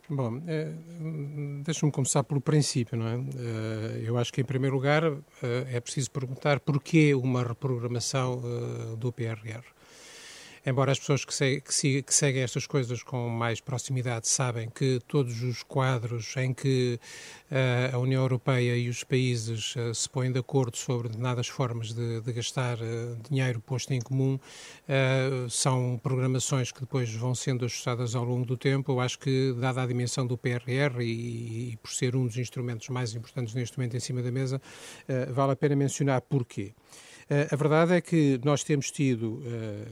Bom, 0.09 0.41
é, 0.47 0.73
deixa-me 1.65 1.91
começar 1.91 2.23
pelo 2.23 2.41
princípio, 2.41 2.97
não 2.97 3.09
é? 3.09 3.19
Eu 4.05 4.17
acho 4.17 4.33
que, 4.33 4.41
em 4.41 4.45
primeiro 4.45 4.77
lugar, 4.77 5.03
é 5.43 5.81
preciso 5.81 6.11
perguntar 6.11 6.61
porquê 6.61 7.15
uma 7.15 7.43
reprogramação 7.43 8.41
do 8.99 9.11
PRR 9.11 9.65
embora 10.65 10.93
as 10.93 10.99
pessoas 10.99 11.25
que, 11.25 11.35
se, 11.35 11.61
que, 11.61 11.75
se, 11.75 12.03
que, 12.03 12.15
seguem 12.15 12.43
estas 12.43 12.67
coisas 12.67 13.03
com 13.03 13.29
mais 13.29 13.61
proximidade 13.61 14.29
sabem 14.29 14.69
que 14.69 15.01
todos 15.07 15.43
os 15.43 15.63
quadros 15.63 16.37
em 16.37 16.53
que 16.53 16.99
uh, 17.51 17.97
a 17.97 17.99
União 17.99 18.23
Europeia 18.23 18.77
e 18.77 18.89
os 18.89 19.05
países 19.05 19.75
uh, 19.77 19.95
se 19.95 20.09
põem 20.09 20.33
de 20.33 20.39
acordo 20.39 20.77
sobre 20.77 21.09
determinadas 21.09 21.49
formas 21.49 21.93
de, 21.93 22.21
de 22.21 22.33
gastar 22.33 22.79
uh, 22.79 23.17
dinheiro 23.29 23.61
posto 23.61 23.93
em 23.93 24.01
comum 24.01 24.39
são 25.51 26.01
programações 26.03 26.73
que 26.73 26.81
depois 26.81 27.13
vão 27.15 27.35
sendo 27.35 27.65
ajustadas 27.65 28.15
ao 28.15 28.25
longo 28.25 28.47
do 28.47 28.57
tempo. 28.57 28.93
Eu 28.93 29.01
acho 29.01 29.19
que, 29.19 29.55
dada 29.59 29.83
a 29.83 29.87
dimensão 29.87 30.27
do 30.27 30.37
PRR 30.37 31.01
e, 31.01 31.73
e 31.73 31.77
por 31.83 31.91
ser 31.91 32.17
um 32.17 32.27
dos 32.27 32.37
instrumentos 32.37 32.89
mais 32.89 33.15
importantes 33.15 33.55
neste 33.55 33.77
momento 33.77 33.97
em 33.97 34.01
cima 34.01 34.23
da 34.23 34.31
mesa, 34.31 34.61
vale 35.31 35.53
a 35.53 35.57
pena 35.57 35.77
mencionar 35.77 36.23
porquê. 36.23 36.73
Eh, 37.31 37.47
a 37.51 37.57
verdade 37.57 37.93
é 37.93 38.01
que 38.01 38.41
nós 38.43 38.65
temos 38.65 38.91
tido 38.91 39.43
eh, 39.45 39.85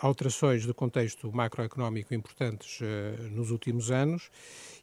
alterações 0.00 0.64
de 0.64 0.72
contexto 0.72 1.32
macroeconómico 1.32 2.14
importantes 2.14 2.78
eh, 2.80 3.16
nos 3.30 3.50
últimos 3.50 3.90
anos 3.90 4.30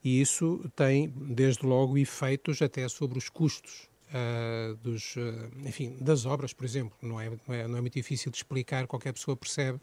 e 0.04 0.20
isso 0.20 0.70
tem, 0.76 1.08
desde 1.16 1.66
logo, 1.66 1.98
efeitos 1.98 2.62
até 2.62 2.88
sobre 2.90 3.18
os 3.18 3.30
custos 3.30 3.91
Uh, 4.12 4.76
dos, 4.76 5.16
uh, 5.16 5.50
enfim, 5.66 5.96
das 6.02 6.26
obras, 6.26 6.52
por 6.52 6.66
exemplo. 6.66 6.98
Não 7.02 7.20
é, 7.20 7.30
não, 7.30 7.56
é, 7.56 7.66
não 7.66 7.78
é 7.78 7.82
muito 7.82 7.94
difícil 7.94 8.30
de 8.30 8.38
explicar, 8.38 8.86
qualquer 8.86 9.14
pessoa 9.14 9.38
percebe 9.38 9.80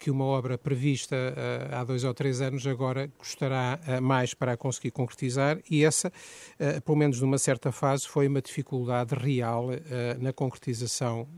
que 0.00 0.10
uma 0.10 0.24
obra 0.24 0.58
prevista 0.58 1.14
uh, 1.14 1.76
há 1.76 1.84
dois 1.84 2.02
ou 2.02 2.12
três 2.12 2.40
anos 2.40 2.66
agora 2.66 3.08
custará 3.16 3.78
mais 4.02 4.34
para 4.34 4.54
a 4.54 4.56
conseguir 4.56 4.90
concretizar 4.90 5.60
e 5.70 5.84
essa, 5.84 6.12
pelo 6.84 6.96
menos 6.96 7.20
numa 7.20 7.38
certa 7.38 7.70
fase, 7.70 8.08
foi 8.08 8.26
uma 8.26 8.42
dificuldade 8.42 9.14
real 9.14 9.68
na 10.18 10.32
concretização 10.32 11.28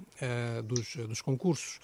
dos, 0.64 0.96
dos, 0.96 1.20
concursos. 1.20 1.78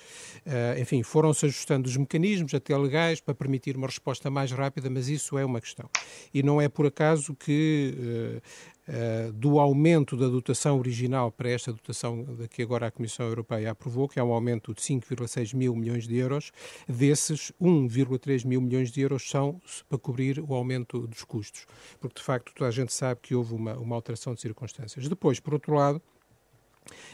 Enfim, 0.81 1.03
foram-se 1.03 1.47
ajustando 1.47 1.89
os 1.89 1.97
mecanismos, 1.97 2.55
até 2.55 2.77
legais, 2.77 3.21
para 3.21 3.35
permitir 3.35 3.77
uma 3.77 3.87
resposta 3.87 4.31
mais 4.31 4.51
rápida, 4.53 4.89
mas 4.91 5.09
isso 5.09 5.39
é 5.39 5.45
uma 5.45 5.61
questão. 5.61 5.89
E 6.33 6.43
não 6.43 6.61
é 6.61 6.69
por 6.69 6.87
acaso 6.87 7.35
que 7.35 8.41
Uh, 8.89 9.33
do 9.33 9.59
aumento 9.59 10.17
da 10.17 10.29
dotação 10.29 10.79
original 10.79 11.33
para 11.33 11.51
esta 11.51 11.73
dotação 11.73 12.25
que 12.49 12.63
agora 12.63 12.87
a 12.87 12.91
Comissão 12.91 13.27
Europeia 13.27 13.73
aprovou, 13.73 14.09
que 14.09 14.21
é 14.21 14.23
um 14.23 14.33
aumento 14.33 14.73
de 14.73 14.81
5,6 14.81 15.57
mil 15.57 15.75
milhões 15.75 16.07
de 16.07 16.17
euros, 16.17 16.53
desses 16.89 17.51
1,3 17.61 18.47
mil 18.47 18.61
milhões 18.61 18.93
de 18.93 19.01
euros 19.01 19.29
são 19.29 19.61
para 19.89 19.99
cobrir 19.99 20.39
o 20.39 20.55
aumento 20.55 21.07
dos 21.09 21.25
custos, 21.25 21.67
porque 21.99 22.21
de 22.21 22.23
facto 22.23 22.53
toda 22.55 22.69
a 22.69 22.73
gente 22.73 22.93
sabe 22.93 23.21
que 23.21 23.35
houve 23.35 23.55
uma, 23.55 23.75
uma 23.75 23.97
alteração 23.97 24.35
de 24.35 24.41
circunstâncias. 24.41 25.09
Depois, 25.09 25.41
por 25.41 25.55
outro 25.55 25.75
lado, 25.75 26.01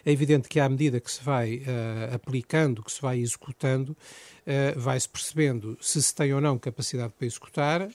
é 0.05 0.13
evidente 0.13 0.49
que 0.49 0.61
à 0.61 0.69
medida 0.69 1.01
que 1.01 1.11
se 1.11 1.23
vai 1.23 1.59
uh, 1.59 2.15
aplicando, 2.15 2.83
que 2.83 2.93
se 2.93 3.01
vai 3.01 3.19
executando, 3.19 3.97
uh, 4.47 4.79
vai-se 4.79 5.09
percebendo 5.09 5.77
se 5.81 6.03
se 6.03 6.15
tem 6.15 6.33
ou 6.33 6.41
não 6.41 6.59
capacidade 6.59 7.13
para 7.17 7.27
executar 7.27 7.83
uh, 7.83 7.91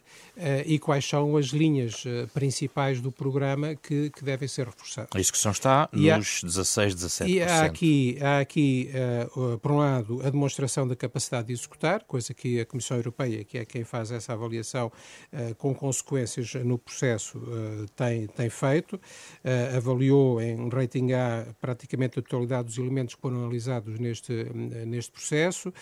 e 0.66 0.80
quais 0.80 1.08
são 1.08 1.38
as 1.38 1.48
linhas 1.48 2.04
principais 2.34 3.02
do 3.02 3.12
programa 3.12 3.76
que, 3.76 4.10
que, 4.10 4.24
devem 4.24 4.48
ser 4.48 4.66
reforçadas. 4.66 5.10
A 5.14 5.20
execução 5.20 5.52
está 5.52 5.90
e 5.94 6.12
nos 6.12 6.42
há, 6.44 6.48
16, 6.48 6.96
17%. 6.96 7.28
E 7.28 7.42
há 7.42 7.64
aqui, 7.64 8.18
há 8.22 8.40
aqui 8.40 8.90
por 9.62 9.72
um 9.72 9.78
lado, 9.78 10.22
a 10.24 10.30
demonstração 10.30 10.88
da 10.88 10.96
capacidade 10.96 11.48
de 11.48 11.54
executar, 11.54 12.04
coisa 12.04 12.34
que 12.34 12.60
a 12.60 12.66
Comissão 12.66 12.98
Europeia, 12.98 13.44
que 13.44 13.58
é 13.58 13.66
quem 13.66 13.84
faz 13.84 14.12
essa 14.12 14.34
avaliação 14.34 14.92
com 15.58 15.74
consequências 15.74 16.54
no 16.56 16.78
processo, 16.78 17.42
tem, 17.96 18.28
tem 18.28 18.50
feito. 18.50 19.00
avaliou 19.76 20.42
em 20.42 20.70
rating 20.70 21.14
A 21.14 21.48
praticamente 21.60 22.20
a 22.20 22.22
totalidade 22.22 22.68
dos 22.68 22.78
elementos 22.78 23.16
que 23.16 23.22
foram 23.22 23.38
analisados 23.38 24.00
neste, 24.00 24.34
neste 24.86 25.12
processo. 25.12 25.74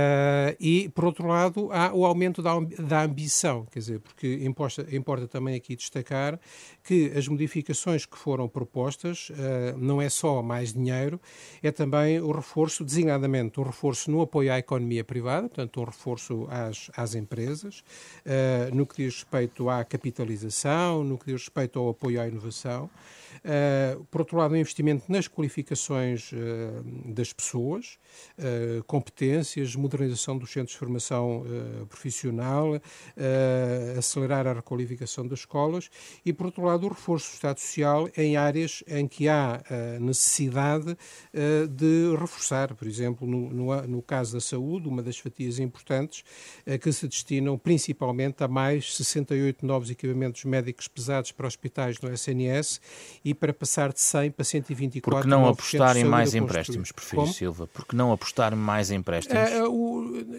Uh, 0.00 0.56
e, 0.58 0.88
por 0.88 1.04
outro 1.04 1.26
lado, 1.26 1.70
há 1.72 1.92
o 1.92 2.04
aumento 2.04 2.42
da, 2.42 2.58
da 2.78 3.02
ambição, 3.02 3.66
quer 3.70 3.80
dizer, 3.80 4.00
porque 4.00 4.40
importa, 4.42 4.86
importa 4.94 5.28
também 5.28 5.54
aqui 5.54 5.76
destacar 5.76 6.38
que 6.82 7.12
as 7.16 7.28
modificações 7.28 8.06
que 8.06 8.16
foram 8.16 8.48
propostas 8.48 9.30
uh, 9.30 9.76
não 9.76 10.00
é 10.00 10.08
só 10.08 10.42
mais 10.42 10.72
dinheiro, 10.72 11.20
é 11.62 11.70
também 11.70 12.20
o 12.20 12.32
reforço, 12.32 12.84
designadamente, 12.84 13.60
um 13.60 13.62
reforço 13.62 14.10
no 14.10 14.20
apoio 14.22 14.52
à 14.52 14.58
economia 14.58 15.04
privada, 15.04 15.48
portanto, 15.48 15.80
um 15.80 15.84
reforço 15.84 16.46
às, 16.50 16.90
às 16.96 17.14
empresas, 17.14 17.80
uh, 18.24 18.74
no 18.74 18.86
que 18.86 19.04
diz 19.04 19.14
respeito 19.16 19.68
à 19.68 19.84
capitalização, 19.84 21.04
no 21.04 21.18
que 21.18 21.26
diz 21.26 21.42
respeito 21.42 21.78
ao 21.78 21.90
apoio 21.90 22.20
à 22.20 22.28
inovação. 22.28 22.88
Uh, 23.40 24.04
por 24.04 24.20
outro 24.20 24.36
lado, 24.36 24.52
o 24.52 24.56
investimento 24.56 25.04
nas 25.08 25.26
qualificações 25.26 26.30
uh, 26.32 27.12
das 27.12 27.32
pessoas, 27.32 27.98
uh, 28.38 28.84
competências, 28.84 29.74
modernização 29.74 30.36
dos 30.36 30.50
centros 30.50 30.72
de 30.72 30.78
formação 30.78 31.44
profissional, 31.88 32.80
acelerar 33.96 34.46
a 34.46 34.52
requalificação 34.54 35.26
das 35.26 35.40
escolas 35.40 35.90
e, 36.24 36.32
por 36.32 36.46
outro 36.46 36.64
lado, 36.64 36.86
o 36.86 36.88
reforço 36.88 37.30
do 37.30 37.34
Estado 37.34 37.60
Social 37.60 38.08
em 38.16 38.36
áreas 38.36 38.82
em 38.86 39.06
que 39.06 39.28
há 39.28 39.62
necessidade 40.00 40.96
de 41.70 42.16
reforçar. 42.18 42.74
Por 42.74 42.86
exemplo, 42.86 43.26
no, 43.26 43.50
no, 43.50 43.82
no, 43.86 44.02
caso 44.02 44.34
da 44.34 44.40
saúde, 44.40 44.88
uma 44.88 45.02
das 45.02 45.18
fatias 45.18 45.58
importantes 45.58 46.24
que 46.80 46.92
se 46.92 47.06
destinam 47.06 47.58
principalmente 47.58 48.42
a 48.42 48.48
mais 48.48 48.94
68 48.96 49.64
novos 49.64 49.90
equipamentos 49.90 50.44
médicos 50.44 50.88
pesados 50.88 51.32
para 51.32 51.46
hospitais 51.46 52.00
no 52.00 52.12
SNS 52.12 52.80
e 53.24 53.29
para 53.34 53.52
passar 53.52 53.92
de 53.92 54.00
100 54.00 54.30
para 54.32 54.44
124 54.44 55.10
Porque 55.10 55.28
não 55.28 55.46
apostar 55.46 55.96
em 55.96 56.04
mais 56.04 56.34
empréstimos, 56.34 56.92
Prefiro 56.92 57.26
Silva? 57.26 57.66
Porque 57.66 57.96
não 57.96 58.12
apostar 58.12 58.52
em 58.52 58.56
mais 58.56 58.90
empréstimos? 58.90 59.50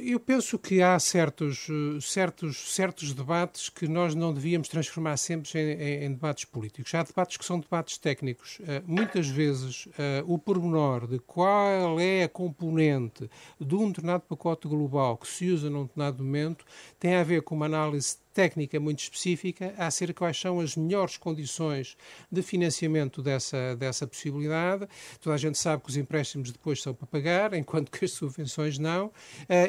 Eu 0.02 0.20
penso 0.20 0.58
que 0.58 0.82
há 0.82 0.98
certos, 1.00 1.68
certos, 2.02 2.74
certos 2.74 3.14
debates 3.14 3.70
que 3.70 3.88
nós 3.88 4.16
não 4.16 4.34
devíamos 4.34 4.68
transformar 4.68 5.18
sempre 5.18 5.60
em, 5.60 6.06
em 6.06 6.12
debates 6.12 6.46
políticos. 6.46 6.94
Há 6.94 7.04
debates 7.04 7.38
que 7.38 7.46
são 7.46 7.60
debates 7.60 7.98
técnicos. 7.98 8.60
Uh, 8.60 8.84
muitas 8.86 9.28
vezes 9.28 9.86
uh, 9.86 9.92
o 10.26 10.38
pormenor 10.38 11.08
de 11.08 11.20
qual 11.20 12.00
é 12.00 12.24
a 12.24 12.30
componente 12.30 13.30
de 13.60 13.76
um 13.76 13.88
determinado 13.88 14.24
pacote 14.28 14.68
global 14.68 15.18
que 15.18 15.28
se 15.28 15.50
usa 15.50 15.70
num 15.70 15.84
determinado 15.84 16.24
momento 16.24 16.66
tem 17.00 17.16
a 17.16 17.24
ver 17.24 17.42
com 17.42 17.56
uma 17.56 17.66
análise 17.66 18.18
técnica 18.34 18.80
muito 18.80 19.00
específica 19.00 19.74
acerca 19.78 20.12
de 20.12 20.14
quais 20.14 20.40
são 20.40 20.60
as 20.60 20.76
melhores 20.76 21.18
condições 21.18 21.96
de 22.32 22.42
financiamento 22.42 23.22
dessa, 23.22 23.76
dessa 23.76 24.08
possibilidade. 24.08 24.88
Toda 25.20 25.36
a 25.36 25.38
gente 25.38 25.58
sabe 25.58 25.84
que 25.84 25.90
os 25.90 25.98
empréstimos 25.98 26.52
depois 26.52 26.82
são 26.82 26.94
para 26.94 27.08
pagar, 27.08 27.54
enquanto 27.54 27.92
que 27.92 28.06
as 28.06 28.12
subvenções 28.12 28.78
não, 28.78 29.08
uh, 29.08 29.12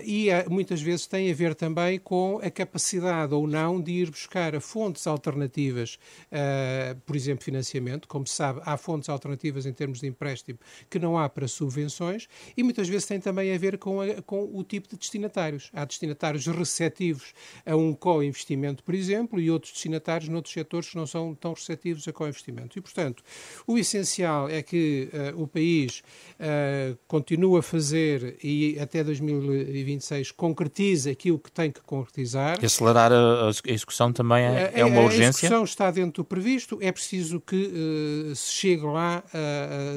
e 0.04 0.28
uh, 0.30 0.50
muitas 0.50 0.80
vezes 0.80 1.06
tem 1.06 1.30
a 1.30 1.34
ver 1.34 1.54
também 1.54 1.98
com 1.98 2.40
a 2.42 2.50
capacidade 2.50 3.34
ou 3.34 3.46
não 3.46 3.80
de 3.80 3.92
ir 3.92 4.10
buscar 4.10 4.58
fontes 4.60 5.06
alternativas, 5.06 5.98
uh, 6.30 6.98
por 7.06 7.16
exemplo, 7.16 7.44
financiamento. 7.44 8.06
Como 8.08 8.26
se 8.26 8.34
sabe, 8.34 8.60
há 8.64 8.76
fontes 8.76 9.08
alternativas 9.08 9.66
em 9.66 9.72
termos 9.72 10.00
de 10.00 10.06
empréstimo 10.06 10.58
que 10.88 10.98
não 10.98 11.18
há 11.18 11.28
para 11.28 11.48
subvenções, 11.48 12.28
e 12.56 12.62
muitas 12.62 12.88
vezes 12.88 13.06
tem 13.06 13.20
também 13.20 13.54
a 13.54 13.58
ver 13.58 13.78
com, 13.78 14.00
a, 14.00 14.22
com 14.22 14.44
o 14.52 14.62
tipo 14.62 14.88
de 14.88 14.96
destinatários. 14.96 15.70
Há 15.72 15.84
destinatários 15.84 16.46
receptivos 16.46 17.32
a 17.66 17.76
um 17.76 17.92
co-investimento 17.92 18.51
investimento, 18.52 18.84
por 18.84 18.94
exemplo, 18.94 19.40
e 19.40 19.50
outros 19.50 19.72
destinatários 19.72 20.28
noutros 20.28 20.52
setores 20.52 20.90
que 20.90 20.96
não 20.96 21.06
são 21.06 21.34
tão 21.34 21.52
receptivos 21.52 22.06
a 22.06 22.12
co-investimento. 22.12 22.78
E, 22.78 22.82
portanto, 22.82 23.22
o 23.66 23.78
essencial 23.78 24.48
é 24.48 24.62
que 24.62 25.08
uh, 25.12 25.42
o 25.42 25.46
país 25.46 26.02
uh, 26.38 26.96
continue 27.06 27.58
a 27.58 27.62
fazer 27.62 28.36
e 28.42 28.78
até 28.78 29.02
2026 29.02 30.32
concretize 30.32 31.10
aquilo 31.10 31.38
que 31.38 31.50
tem 31.50 31.70
que 31.70 31.80
concretizar. 31.80 32.58
E 32.62 32.66
acelerar 32.66 33.12
a, 33.12 33.46
a 33.46 33.72
execução 33.72 34.12
também 34.12 34.44
é, 34.44 34.72
é 34.74 34.84
uma 34.84 35.02
urgência? 35.02 35.26
A 35.26 35.30
execução 35.30 35.64
está 35.64 35.90
dentro 35.90 36.22
do 36.22 36.24
previsto, 36.24 36.78
é 36.80 36.92
preciso 36.92 37.40
que 37.40 37.66
uh, 37.66 38.36
se 38.36 38.52
chegue 38.52 38.84
lá 38.84 39.22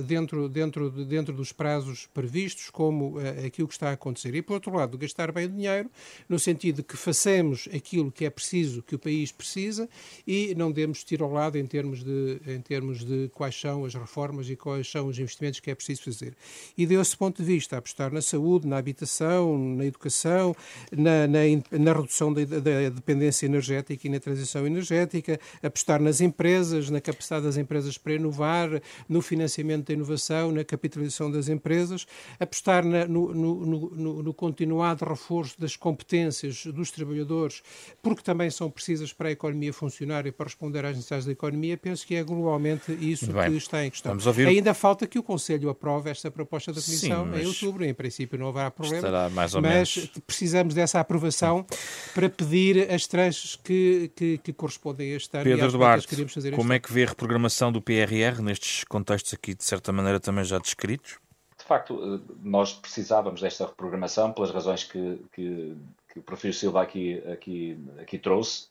dentro, 0.05 0.47
dentro, 0.49 0.89
dentro 0.89 1.33
dos 1.33 1.51
prazos 1.51 2.07
previstos, 2.13 2.69
como 2.69 3.17
aquilo 3.45 3.67
que 3.67 3.73
está 3.73 3.89
a 3.89 3.93
acontecer. 3.93 4.33
E, 4.35 4.41
por 4.41 4.53
outro 4.53 4.73
lado, 4.73 4.97
gastar 4.97 5.31
bem 5.31 5.45
o 5.45 5.49
dinheiro, 5.49 5.89
no 6.27 6.39
sentido 6.39 6.77
de 6.77 6.83
que 6.83 6.97
façamos 6.97 7.67
aquilo 7.73 8.11
que 8.11 8.25
é 8.25 8.29
preciso 8.29 8.44
preciso, 8.45 8.83
que 8.83 8.95
o 8.95 8.99
país 8.99 9.31
precisa 9.31 9.89
e 10.27 10.53
não 10.55 10.71
demos 10.71 11.03
tiro 11.03 11.25
ao 11.25 11.31
lado 11.31 11.57
em 11.57 11.65
termos 11.65 12.03
de, 12.03 12.39
em 12.47 12.61
termos 12.61 13.03
de 13.03 13.29
quais 13.33 13.59
são 13.59 13.85
as 13.85 13.95
reformas 13.95 14.49
e 14.49 14.55
quais 14.55 14.89
são 14.89 15.07
os 15.07 15.17
investimentos 15.17 15.59
que 15.59 15.71
é 15.71 15.75
preciso 15.75 16.03
fazer. 16.03 16.35
E 16.77 16.85
desse 16.85 17.17
ponto 17.17 17.41
de 17.41 17.47
vista, 17.47 17.77
apostar 17.77 18.13
na 18.13 18.21
saúde, 18.21 18.67
na 18.67 18.77
habitação, 18.77 19.57
na 19.57 19.85
educação, 19.85 20.55
na, 20.91 21.27
na, 21.27 21.39
na 21.71 21.93
redução 21.93 22.31
da, 22.31 22.45
da, 22.45 22.89
dependência 22.89 23.45
energética 23.47 24.07
e 24.07 24.09
na 24.09 24.19
transição 24.19 24.67
energética, 24.67 25.39
apostar 25.63 26.01
nas 26.01 26.21
empresas, 26.21 26.89
na 26.89 27.01
capacidade 27.01 27.45
das 27.45 27.57
empresas 27.57 27.97
para 27.97 28.13
inovar, 28.13 28.81
no 29.09 29.21
financiamento 29.21 29.87
da 29.87 29.93
inovação, 29.93 30.51
na 30.51 30.63
capitalização 30.63 31.31
das 31.31 31.49
empresas, 31.49 32.05
apostar 32.39 32.85
na, 32.85 33.07
no, 33.07 33.33
no, 33.33 33.65
no, 33.95 34.23
no 34.23 34.33
continuado 34.33 35.03
reforço 35.05 35.59
das 35.59 35.75
competências 35.75 36.65
dos 36.67 36.91
trabalhadores, 36.91 37.63
porque 38.01 38.21
também 38.21 38.34
também 38.35 38.49
são 38.49 38.69
precisas 38.69 39.13
para 39.13 39.29
a 39.29 39.31
economia 39.31 39.71
funcionar 39.71 40.27
e 40.27 40.31
para 40.31 40.45
responder 40.45 40.83
às 40.83 40.95
necessidades 40.97 41.25
da 41.25 41.31
economia, 41.31 41.77
penso 41.77 42.05
que 42.05 42.15
é 42.15 42.23
globalmente 42.23 42.91
isso 42.91 43.27
que 43.27 43.55
está 43.55 43.85
em 43.85 43.89
questão. 43.89 44.17
Ouvir... 44.25 44.47
Ainda 44.47 44.73
falta 44.73 45.07
que 45.07 45.17
o 45.17 45.23
Conselho 45.23 45.69
aprove 45.69 46.09
esta 46.09 46.29
proposta 46.29 46.73
da 46.73 46.81
Comissão 46.81 47.23
Sim, 47.23 47.31
mas... 47.31 47.41
em 47.41 47.45
outubro. 47.45 47.85
Em 47.85 47.93
princípio 47.93 48.37
não 48.37 48.49
haverá 48.49 48.69
problema, 48.69 49.29
mas 49.29 49.55
menos... 49.55 50.11
precisamos 50.27 50.73
dessa 50.73 50.99
aprovação 50.99 51.65
para 52.13 52.29
pedir 52.29 52.91
as 52.91 53.07
tranches 53.07 53.55
que, 53.55 54.11
que, 54.13 54.37
que 54.39 54.51
correspondem 54.51 55.13
a 55.13 55.15
este 55.15 55.37
ano. 55.37 55.45
Pedro 55.45 55.71
Duarte, 55.71 56.07
como 56.53 56.73
é 56.73 56.79
que 56.79 56.91
vê 56.91 57.03
a 57.03 57.07
reprogramação 57.07 57.71
do 57.71 57.81
PRR 57.81 58.41
nestes 58.41 58.83
contextos 58.83 59.33
aqui, 59.33 59.53
de 59.55 59.63
certa 59.63 59.93
maneira, 59.93 60.19
também 60.19 60.43
já 60.43 60.59
descritos? 60.59 61.19
De 61.57 61.63
facto, 61.63 61.93
eh, 61.93 62.33
nós 62.43 62.73
precisávamos 62.73 63.39
desta 63.39 63.65
reprogramação 63.65 64.33
pelas 64.33 64.51
razões 64.51 64.83
que, 64.83 65.21
que 65.31 65.75
que 66.15 66.19
o 66.19 66.23
professor 66.23 66.57
Silva 66.57 66.81
aqui, 66.81 67.21
aqui, 67.29 67.77
aqui 67.99 68.17
trouxe. 68.17 68.69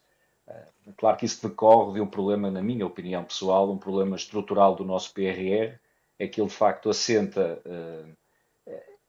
Eh, 0.49 0.67
claro 0.97 1.19
que 1.19 1.27
isso 1.27 1.47
decorre 1.47 1.93
de 1.93 2.01
um 2.01 2.07
problema, 2.07 2.51
na 2.51 2.63
minha 2.63 2.87
opinião 2.87 3.23
pessoal, 3.23 3.71
um 3.71 3.77
problema 3.77 4.17
estrutural 4.17 4.75
do 4.75 4.83
nosso 4.83 5.13
PRR, 5.13 5.79
é 6.19 6.27
que 6.27 6.41
ele 6.41 6.49
de 6.49 6.55
facto 6.55 6.89
assenta. 6.89 7.61
Eh, 7.67 8.05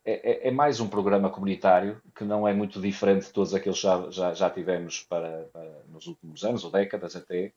é, 0.08 0.32
é, 0.32 0.48
é, 0.50 0.52
mais 0.52 0.82
um 0.82 0.88
programa 0.88 1.32
comunitário 1.32 2.00
que 2.14 2.24
não 2.26 2.48
é 2.48 2.54
muito 2.54 2.80
diferente 2.80 3.26
de 3.26 3.34
todos 3.34 3.56
aqueles 3.56 3.78
que 3.78 3.84
já, 3.88 4.12
já, 4.12 4.34
já 4.36 4.50
tivemos 4.52 5.02
para, 5.02 5.50
para, 5.52 5.82
nos 5.88 6.06
últimos 6.06 6.44
anos 6.44 6.64
ou 6.64 6.70
décadas 6.70 7.16
até, 7.16 7.54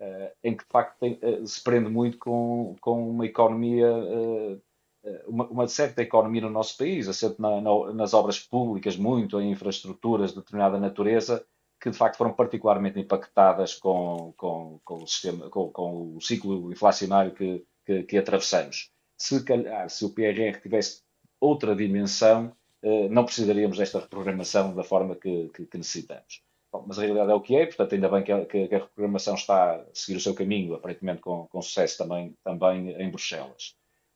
eh, 0.00 0.32
em 0.44 0.56
que 0.56 0.64
de 0.64 0.70
facto 0.70 0.98
tem, 1.00 1.18
se 1.44 1.62
prende 1.62 1.90
muito 1.90 2.16
com, 2.16 2.76
com 2.80 3.10
uma 3.10 3.26
economia 3.26 3.88
uma, 5.26 5.46
uma, 5.48 5.68
certa 5.68 6.02
economia 6.02 6.42
no 6.42 6.50
nosso 6.50 6.76
país, 6.76 7.08
assente 7.08 7.40
na, 7.40 7.60
na, 7.60 7.92
nas 7.92 8.14
obras 8.14 8.38
públicas, 8.38 8.96
muito 8.96 9.40
em 9.40 9.50
infraestruturas 9.50 10.30
de 10.30 10.36
determinada 10.36 10.78
natureza, 10.78 11.44
que 11.80 11.90
de 11.90 11.96
facto 11.96 12.16
foram 12.16 12.32
particularmente 12.32 13.00
impactadas 13.00 13.74
com, 13.74 14.32
com, 14.36 14.80
com 14.84 15.02
o, 15.02 15.06
sistema, 15.06 15.50
com, 15.50 15.70
com, 15.70 16.16
o 16.16 16.20
ciclo 16.20 16.72
inflacionário 16.72 17.34
que, 17.34 17.64
que, 17.84 18.04
que 18.04 18.18
atravessamos. 18.18 18.90
se, 19.18 19.42
calhar, 19.44 19.90
se 19.90 20.04
o 20.04 20.10
PRR 20.14 20.60
tivesse 20.60 21.02
outra 21.40 21.74
dimensão, 21.74 22.54
eh, 22.82 23.08
não 23.08 23.24
precisaríamos 23.24 23.78
desta 23.78 23.98
reprogramação 23.98 24.74
da 24.74 24.84
forma 24.84 25.16
que, 25.16 25.48
que, 25.48 25.76
necessitamos. 25.76 26.42
Bom, 26.72 26.84
mas 26.86 26.98
a 26.98 27.02
realidade 27.02 27.32
é 27.32 27.34
o 27.34 27.40
que 27.40 27.56
é, 27.56 27.66
portanto, 27.66 27.94
ainda 27.94 28.08
bem 28.08 28.22
que 28.22 28.32
a, 28.32 28.46
que 28.46 28.74
a 28.74 28.78
reprogramação 28.78 29.34
está 29.34 29.74
a 29.76 29.84
seguir 29.92 30.16
o 30.16 30.20
seu 30.20 30.34
caminho, 30.34 30.74
aparentemente 30.74 31.20
com, 31.20 31.48
com 31.48 31.60
sucesso 31.60 31.98
também, 31.98 32.36
também 32.44 32.90
em 32.92 33.10
Bruxelas. 33.10 33.74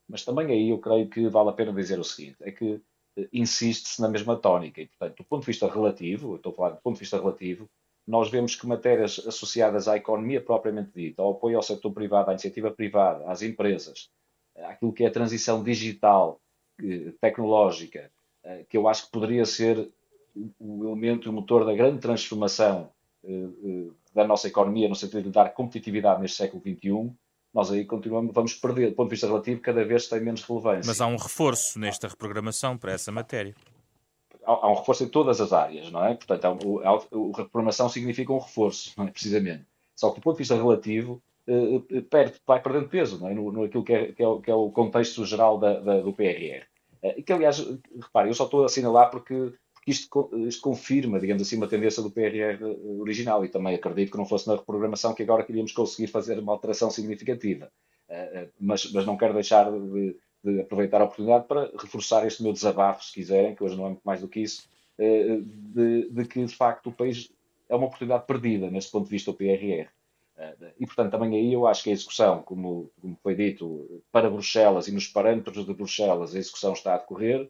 Mas 0.08 0.24
também 0.24 0.46
aí 0.48 0.70
eu 0.70 0.78
creio 0.78 1.08
que 1.08 1.28
vale 1.28 1.50
a 1.50 1.52
pena 1.52 1.72
dizer 1.72 1.98
o 1.98 2.04
seguinte: 2.04 2.36
é 2.40 2.52
que 2.52 2.80
eh, 3.16 3.28
insiste-se 3.32 4.00
na 4.00 4.08
mesma 4.08 4.36
tónica. 4.36 4.80
E, 4.80 4.86
portanto, 4.86 5.18
do 5.18 5.24
ponto 5.24 5.40
de 5.40 5.46
vista 5.46 5.68
relativo, 5.68 6.36
estou 6.36 6.52
a 6.52 6.54
falar 6.54 6.70
do 6.70 6.80
ponto 6.82 6.94
de 6.94 7.00
vista 7.00 7.18
relativo, 7.18 7.68
nós 8.06 8.30
vemos 8.30 8.54
que 8.54 8.66
matérias 8.66 9.20
associadas 9.26 9.88
à 9.88 9.96
economia 9.96 10.40
propriamente 10.40 10.92
dita, 10.94 11.22
ao 11.22 11.32
apoio 11.32 11.56
ao 11.56 11.62
setor 11.62 11.92
privado, 11.92 12.30
à 12.30 12.32
iniciativa 12.32 12.70
privada, 12.70 13.28
às 13.30 13.42
empresas, 13.42 14.10
àquilo 14.56 14.92
que 14.92 15.04
é 15.04 15.08
a 15.08 15.12
transição 15.12 15.62
digital, 15.62 16.40
eh, 16.80 17.12
tecnológica, 17.20 18.10
eh, 18.44 18.64
que 18.68 18.76
eu 18.76 18.86
acho 18.88 19.06
que 19.06 19.12
poderia 19.12 19.44
ser 19.44 19.90
o 20.58 20.84
elemento, 20.84 21.30
o 21.30 21.32
motor 21.32 21.64
da 21.64 21.74
grande 21.74 21.98
transformação 21.98 22.90
da 24.14 24.26
nossa 24.26 24.46
economia, 24.48 24.88
no 24.88 24.94
sentido 24.94 25.24
de 25.24 25.30
dar 25.30 25.52
competitividade 25.52 26.20
neste 26.20 26.36
século 26.36 26.62
XXI, 26.62 27.12
nós 27.56 27.72
aí 27.72 27.86
continuamos, 27.86 28.34
vamos 28.34 28.52
perder, 28.52 28.90
do 28.90 28.94
ponto 28.94 29.08
de 29.08 29.14
vista 29.14 29.26
relativo, 29.26 29.62
cada 29.62 29.82
vez 29.82 30.06
tem 30.06 30.20
menos 30.20 30.42
relevância. 30.42 30.82
Mas 30.84 31.00
há 31.00 31.06
um 31.06 31.16
reforço 31.16 31.78
nesta 31.78 32.06
reprogramação 32.06 32.76
para 32.76 32.92
essa 32.92 33.10
matéria. 33.10 33.54
Há, 34.44 34.52
há 34.52 34.70
um 34.70 34.74
reforço 34.74 35.04
em 35.04 35.08
todas 35.08 35.40
as 35.40 35.54
áreas, 35.54 35.90
não 35.90 36.04
é? 36.04 36.14
Portanto, 36.14 36.80
a, 36.80 36.90
a, 36.90 36.92
a 36.92 37.36
reprogramação 37.38 37.88
significa 37.88 38.30
um 38.30 38.38
reforço, 38.38 38.92
não 38.98 39.06
é? 39.06 39.10
Precisamente. 39.10 39.64
Só 39.94 40.10
que 40.10 40.20
do 40.20 40.22
ponto 40.22 40.34
de 40.34 40.40
vista 40.40 40.54
relativo, 40.54 41.22
eh, 41.46 41.80
eh 41.92 42.00
perde, 42.02 42.34
vai 42.46 42.60
perdendo 42.60 42.90
peso, 42.90 43.18
não 43.18 43.28
é? 43.28 43.32
No, 43.32 43.50
no 43.50 43.64
aquilo 43.64 43.82
que 43.82 43.94
é, 43.94 44.12
que, 44.12 44.22
é, 44.22 44.40
que 44.42 44.50
é, 44.50 44.54
o 44.54 44.70
contexto 44.70 45.24
geral 45.24 45.56
da, 45.56 45.80
da, 45.80 46.02
do 46.02 46.12
PRR. 46.12 46.66
Eh, 47.02 47.14
e 47.16 47.22
que, 47.22 47.32
aliás, 47.32 47.66
repare, 48.02 48.28
eu 48.28 48.34
só 48.34 48.44
estou 48.44 48.64
a 48.64 48.66
assinalar 48.66 49.10
porque 49.10 49.54
isto, 49.86 50.30
isto, 50.48 50.62
confirma, 50.62 51.20
digamos 51.20 51.42
assim, 51.42 51.56
uma 51.56 51.68
tendência 51.68 52.02
do 52.02 52.10
PRR 52.10 52.62
original 52.98 53.44
e 53.44 53.48
também 53.48 53.74
acredito 53.74 54.10
que 54.10 54.18
não 54.18 54.26
fosse 54.26 54.48
na 54.48 54.56
reprogramação 54.56 55.14
que 55.14 55.22
agora 55.22 55.44
queríamos 55.44 55.72
conseguir 55.72 56.08
fazer 56.08 56.38
uma 56.38 56.52
alteração 56.52 56.90
significativa. 56.90 57.70
Eh, 58.08 58.30
eh, 58.34 58.48
mas, 58.60 58.90
mas 58.92 59.06
não 59.06 59.16
quero 59.16 59.34
deixar 59.34 59.70
de, 59.70 60.16
de, 60.42 60.60
aproveitar 60.60 61.00
a 61.00 61.04
oportunidade 61.04 61.46
para 61.46 61.70
reforçar 61.78 62.26
este 62.26 62.42
meu 62.42 62.52
desabafo, 62.52 63.04
se 63.04 63.12
quiserem, 63.12 63.54
que 63.54 63.62
hoje 63.62 63.76
não 63.76 63.86
é 63.86 63.88
muito 63.90 64.02
mais 64.04 64.20
do 64.20 64.28
que 64.28 64.40
isso, 64.40 64.68
eh, 64.98 65.40
de, 65.40 66.10
de 66.10 66.24
que, 66.24 66.44
de 66.44 66.54
facto, 66.54 66.88
o 66.88 66.92
país 66.92 67.30
é 67.68 67.74
uma 67.74 67.86
oportunidade 67.86 68.26
perdida 68.26 68.70
neste 68.70 68.90
ponto 68.90 69.04
de 69.04 69.10
vista 69.10 69.30
do 69.32 69.36
PRR. 69.36 69.88
E, 70.78 70.84
portanto, 70.84 71.12
também 71.12 71.34
aí 71.34 71.52
eu 71.54 71.66
acho 71.66 71.82
que 71.82 71.88
a 71.88 71.92
execução, 71.94 72.42
como, 72.42 72.90
como 73.00 73.16
foi 73.22 73.34
dito, 73.34 74.02
para 74.12 74.28
Bruxelas 74.28 74.86
e 74.86 74.92
nos 74.92 75.08
parâmetros 75.08 75.64
de 75.64 75.72
Bruxelas, 75.72 76.34
a 76.34 76.38
execução 76.38 76.74
está 76.74 76.94
a 76.94 76.98
decorrer, 76.98 77.48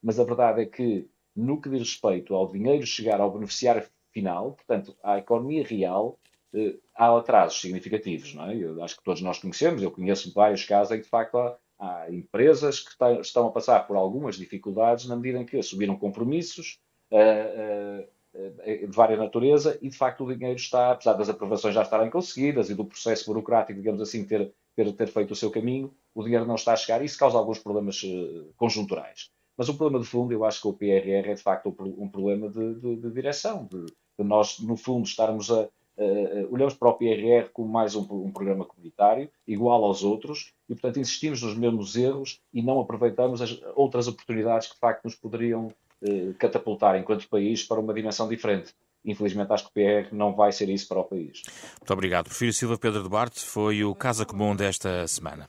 mas 0.00 0.20
a 0.20 0.24
verdade 0.24 0.62
é 0.62 0.66
que 0.66 1.08
no 1.38 1.60
que 1.60 1.70
diz 1.70 1.80
respeito 1.80 2.34
ao 2.34 2.50
dinheiro 2.50 2.84
chegar 2.84 3.20
ao 3.20 3.30
beneficiário 3.30 3.86
final, 4.12 4.52
portanto, 4.52 4.96
à 5.02 5.18
economia 5.18 5.64
real, 5.64 6.18
eh, 6.52 6.74
há 6.96 7.16
atrasos 7.16 7.60
significativos, 7.60 8.34
não 8.34 8.50
é? 8.50 8.56
Eu 8.56 8.82
acho 8.82 8.96
que 8.96 9.04
todos 9.04 9.22
nós 9.22 9.38
conhecemos, 9.38 9.80
eu 9.80 9.90
conheço 9.90 10.32
vários 10.34 10.64
casos 10.64 10.92
em 10.92 10.96
que, 10.96 11.04
de 11.04 11.08
facto, 11.08 11.38
há, 11.38 11.56
há 11.78 12.12
empresas 12.12 12.80
que 12.80 12.90
estão 13.20 13.46
a 13.46 13.52
passar 13.52 13.86
por 13.86 13.96
algumas 13.96 14.36
dificuldades 14.36 15.06
na 15.06 15.14
medida 15.14 15.38
em 15.38 15.46
que 15.46 15.56
assumiram 15.56 15.96
compromissos 15.96 16.80
uh, 17.12 18.02
uh, 18.02 18.88
de 18.88 18.96
várias 18.96 19.20
natureza 19.20 19.78
e, 19.80 19.88
de 19.88 19.96
facto, 19.96 20.24
o 20.24 20.34
dinheiro 20.34 20.58
está, 20.58 20.90
apesar 20.90 21.12
das 21.12 21.28
aprovações 21.28 21.74
já 21.74 21.82
estarem 21.82 22.10
conseguidas 22.10 22.68
e 22.68 22.74
do 22.74 22.84
processo 22.84 23.26
burocrático, 23.26 23.78
digamos 23.78 24.00
assim, 24.00 24.24
ter, 24.24 24.52
ter, 24.74 24.92
ter 24.92 25.06
feito 25.06 25.30
o 25.30 25.36
seu 25.36 25.52
caminho, 25.52 25.94
o 26.12 26.24
dinheiro 26.24 26.46
não 26.46 26.56
está 26.56 26.72
a 26.72 26.76
chegar 26.76 27.00
e 27.00 27.04
isso 27.04 27.18
causa 27.18 27.38
alguns 27.38 27.60
problemas 27.60 28.02
conjunturais. 28.56 29.30
Mas 29.58 29.68
o 29.68 29.74
problema 29.74 30.02
de 30.02 30.08
fundo, 30.08 30.32
eu 30.32 30.44
acho 30.44 30.62
que 30.62 30.68
o 30.68 30.72
PRR 30.72 31.30
é 31.30 31.34
de 31.34 31.42
facto 31.42 31.74
um 31.80 32.08
problema 32.08 32.48
de, 32.48 32.74
de, 32.76 32.96
de 32.96 33.10
direção, 33.10 33.68
de, 33.68 33.86
de, 33.86 34.24
nós, 34.24 34.60
no 34.60 34.76
fundo, 34.76 35.04
estarmos 35.04 35.50
a. 35.50 35.68
Uh, 36.00 36.46
olhamos 36.54 36.74
para 36.74 36.90
o 36.90 36.92
PRR 36.92 37.50
como 37.52 37.68
mais 37.68 37.96
um, 37.96 38.02
um, 38.02 38.30
programa 38.30 38.64
comunitário, 38.64 39.28
igual 39.44 39.82
aos 39.82 40.04
outros, 40.04 40.52
e 40.68 40.72
portanto 40.72 41.00
insistimos 41.00 41.42
nos 41.42 41.56
mesmos 41.56 41.96
erros 41.96 42.40
e 42.54 42.62
não 42.62 42.78
aproveitamos 42.78 43.42
as 43.42 43.60
outras 43.74 44.06
oportunidades 44.06 44.68
que 44.68 44.74
de 44.74 44.78
facto 44.78 45.06
nos 45.06 45.16
poderiam 45.16 45.66
uh, 46.02 46.34
catapultar 46.38 46.96
enquanto 46.96 47.28
país 47.28 47.64
para 47.64 47.80
uma 47.80 47.92
dimensão 47.92 48.28
diferente. 48.28 48.72
Infelizmente, 49.04 49.52
acho 49.52 49.64
que 49.64 49.70
o 49.70 49.72
PR 49.72 50.14
não 50.14 50.36
vai 50.36 50.52
ser 50.52 50.68
isso 50.68 50.86
para 50.86 51.00
o 51.00 51.04
país. 51.04 51.42
Muito 51.80 51.92
obrigado. 51.92 52.26
Porfírio 52.26 52.54
Silva 52.54 52.78
Pedro 52.78 53.02
de 53.02 53.08
Barte 53.08 53.44
foi 53.44 53.82
o 53.82 53.92
Casa 53.92 54.24
Comum 54.24 54.54
desta 54.54 55.04
semana. 55.08 55.48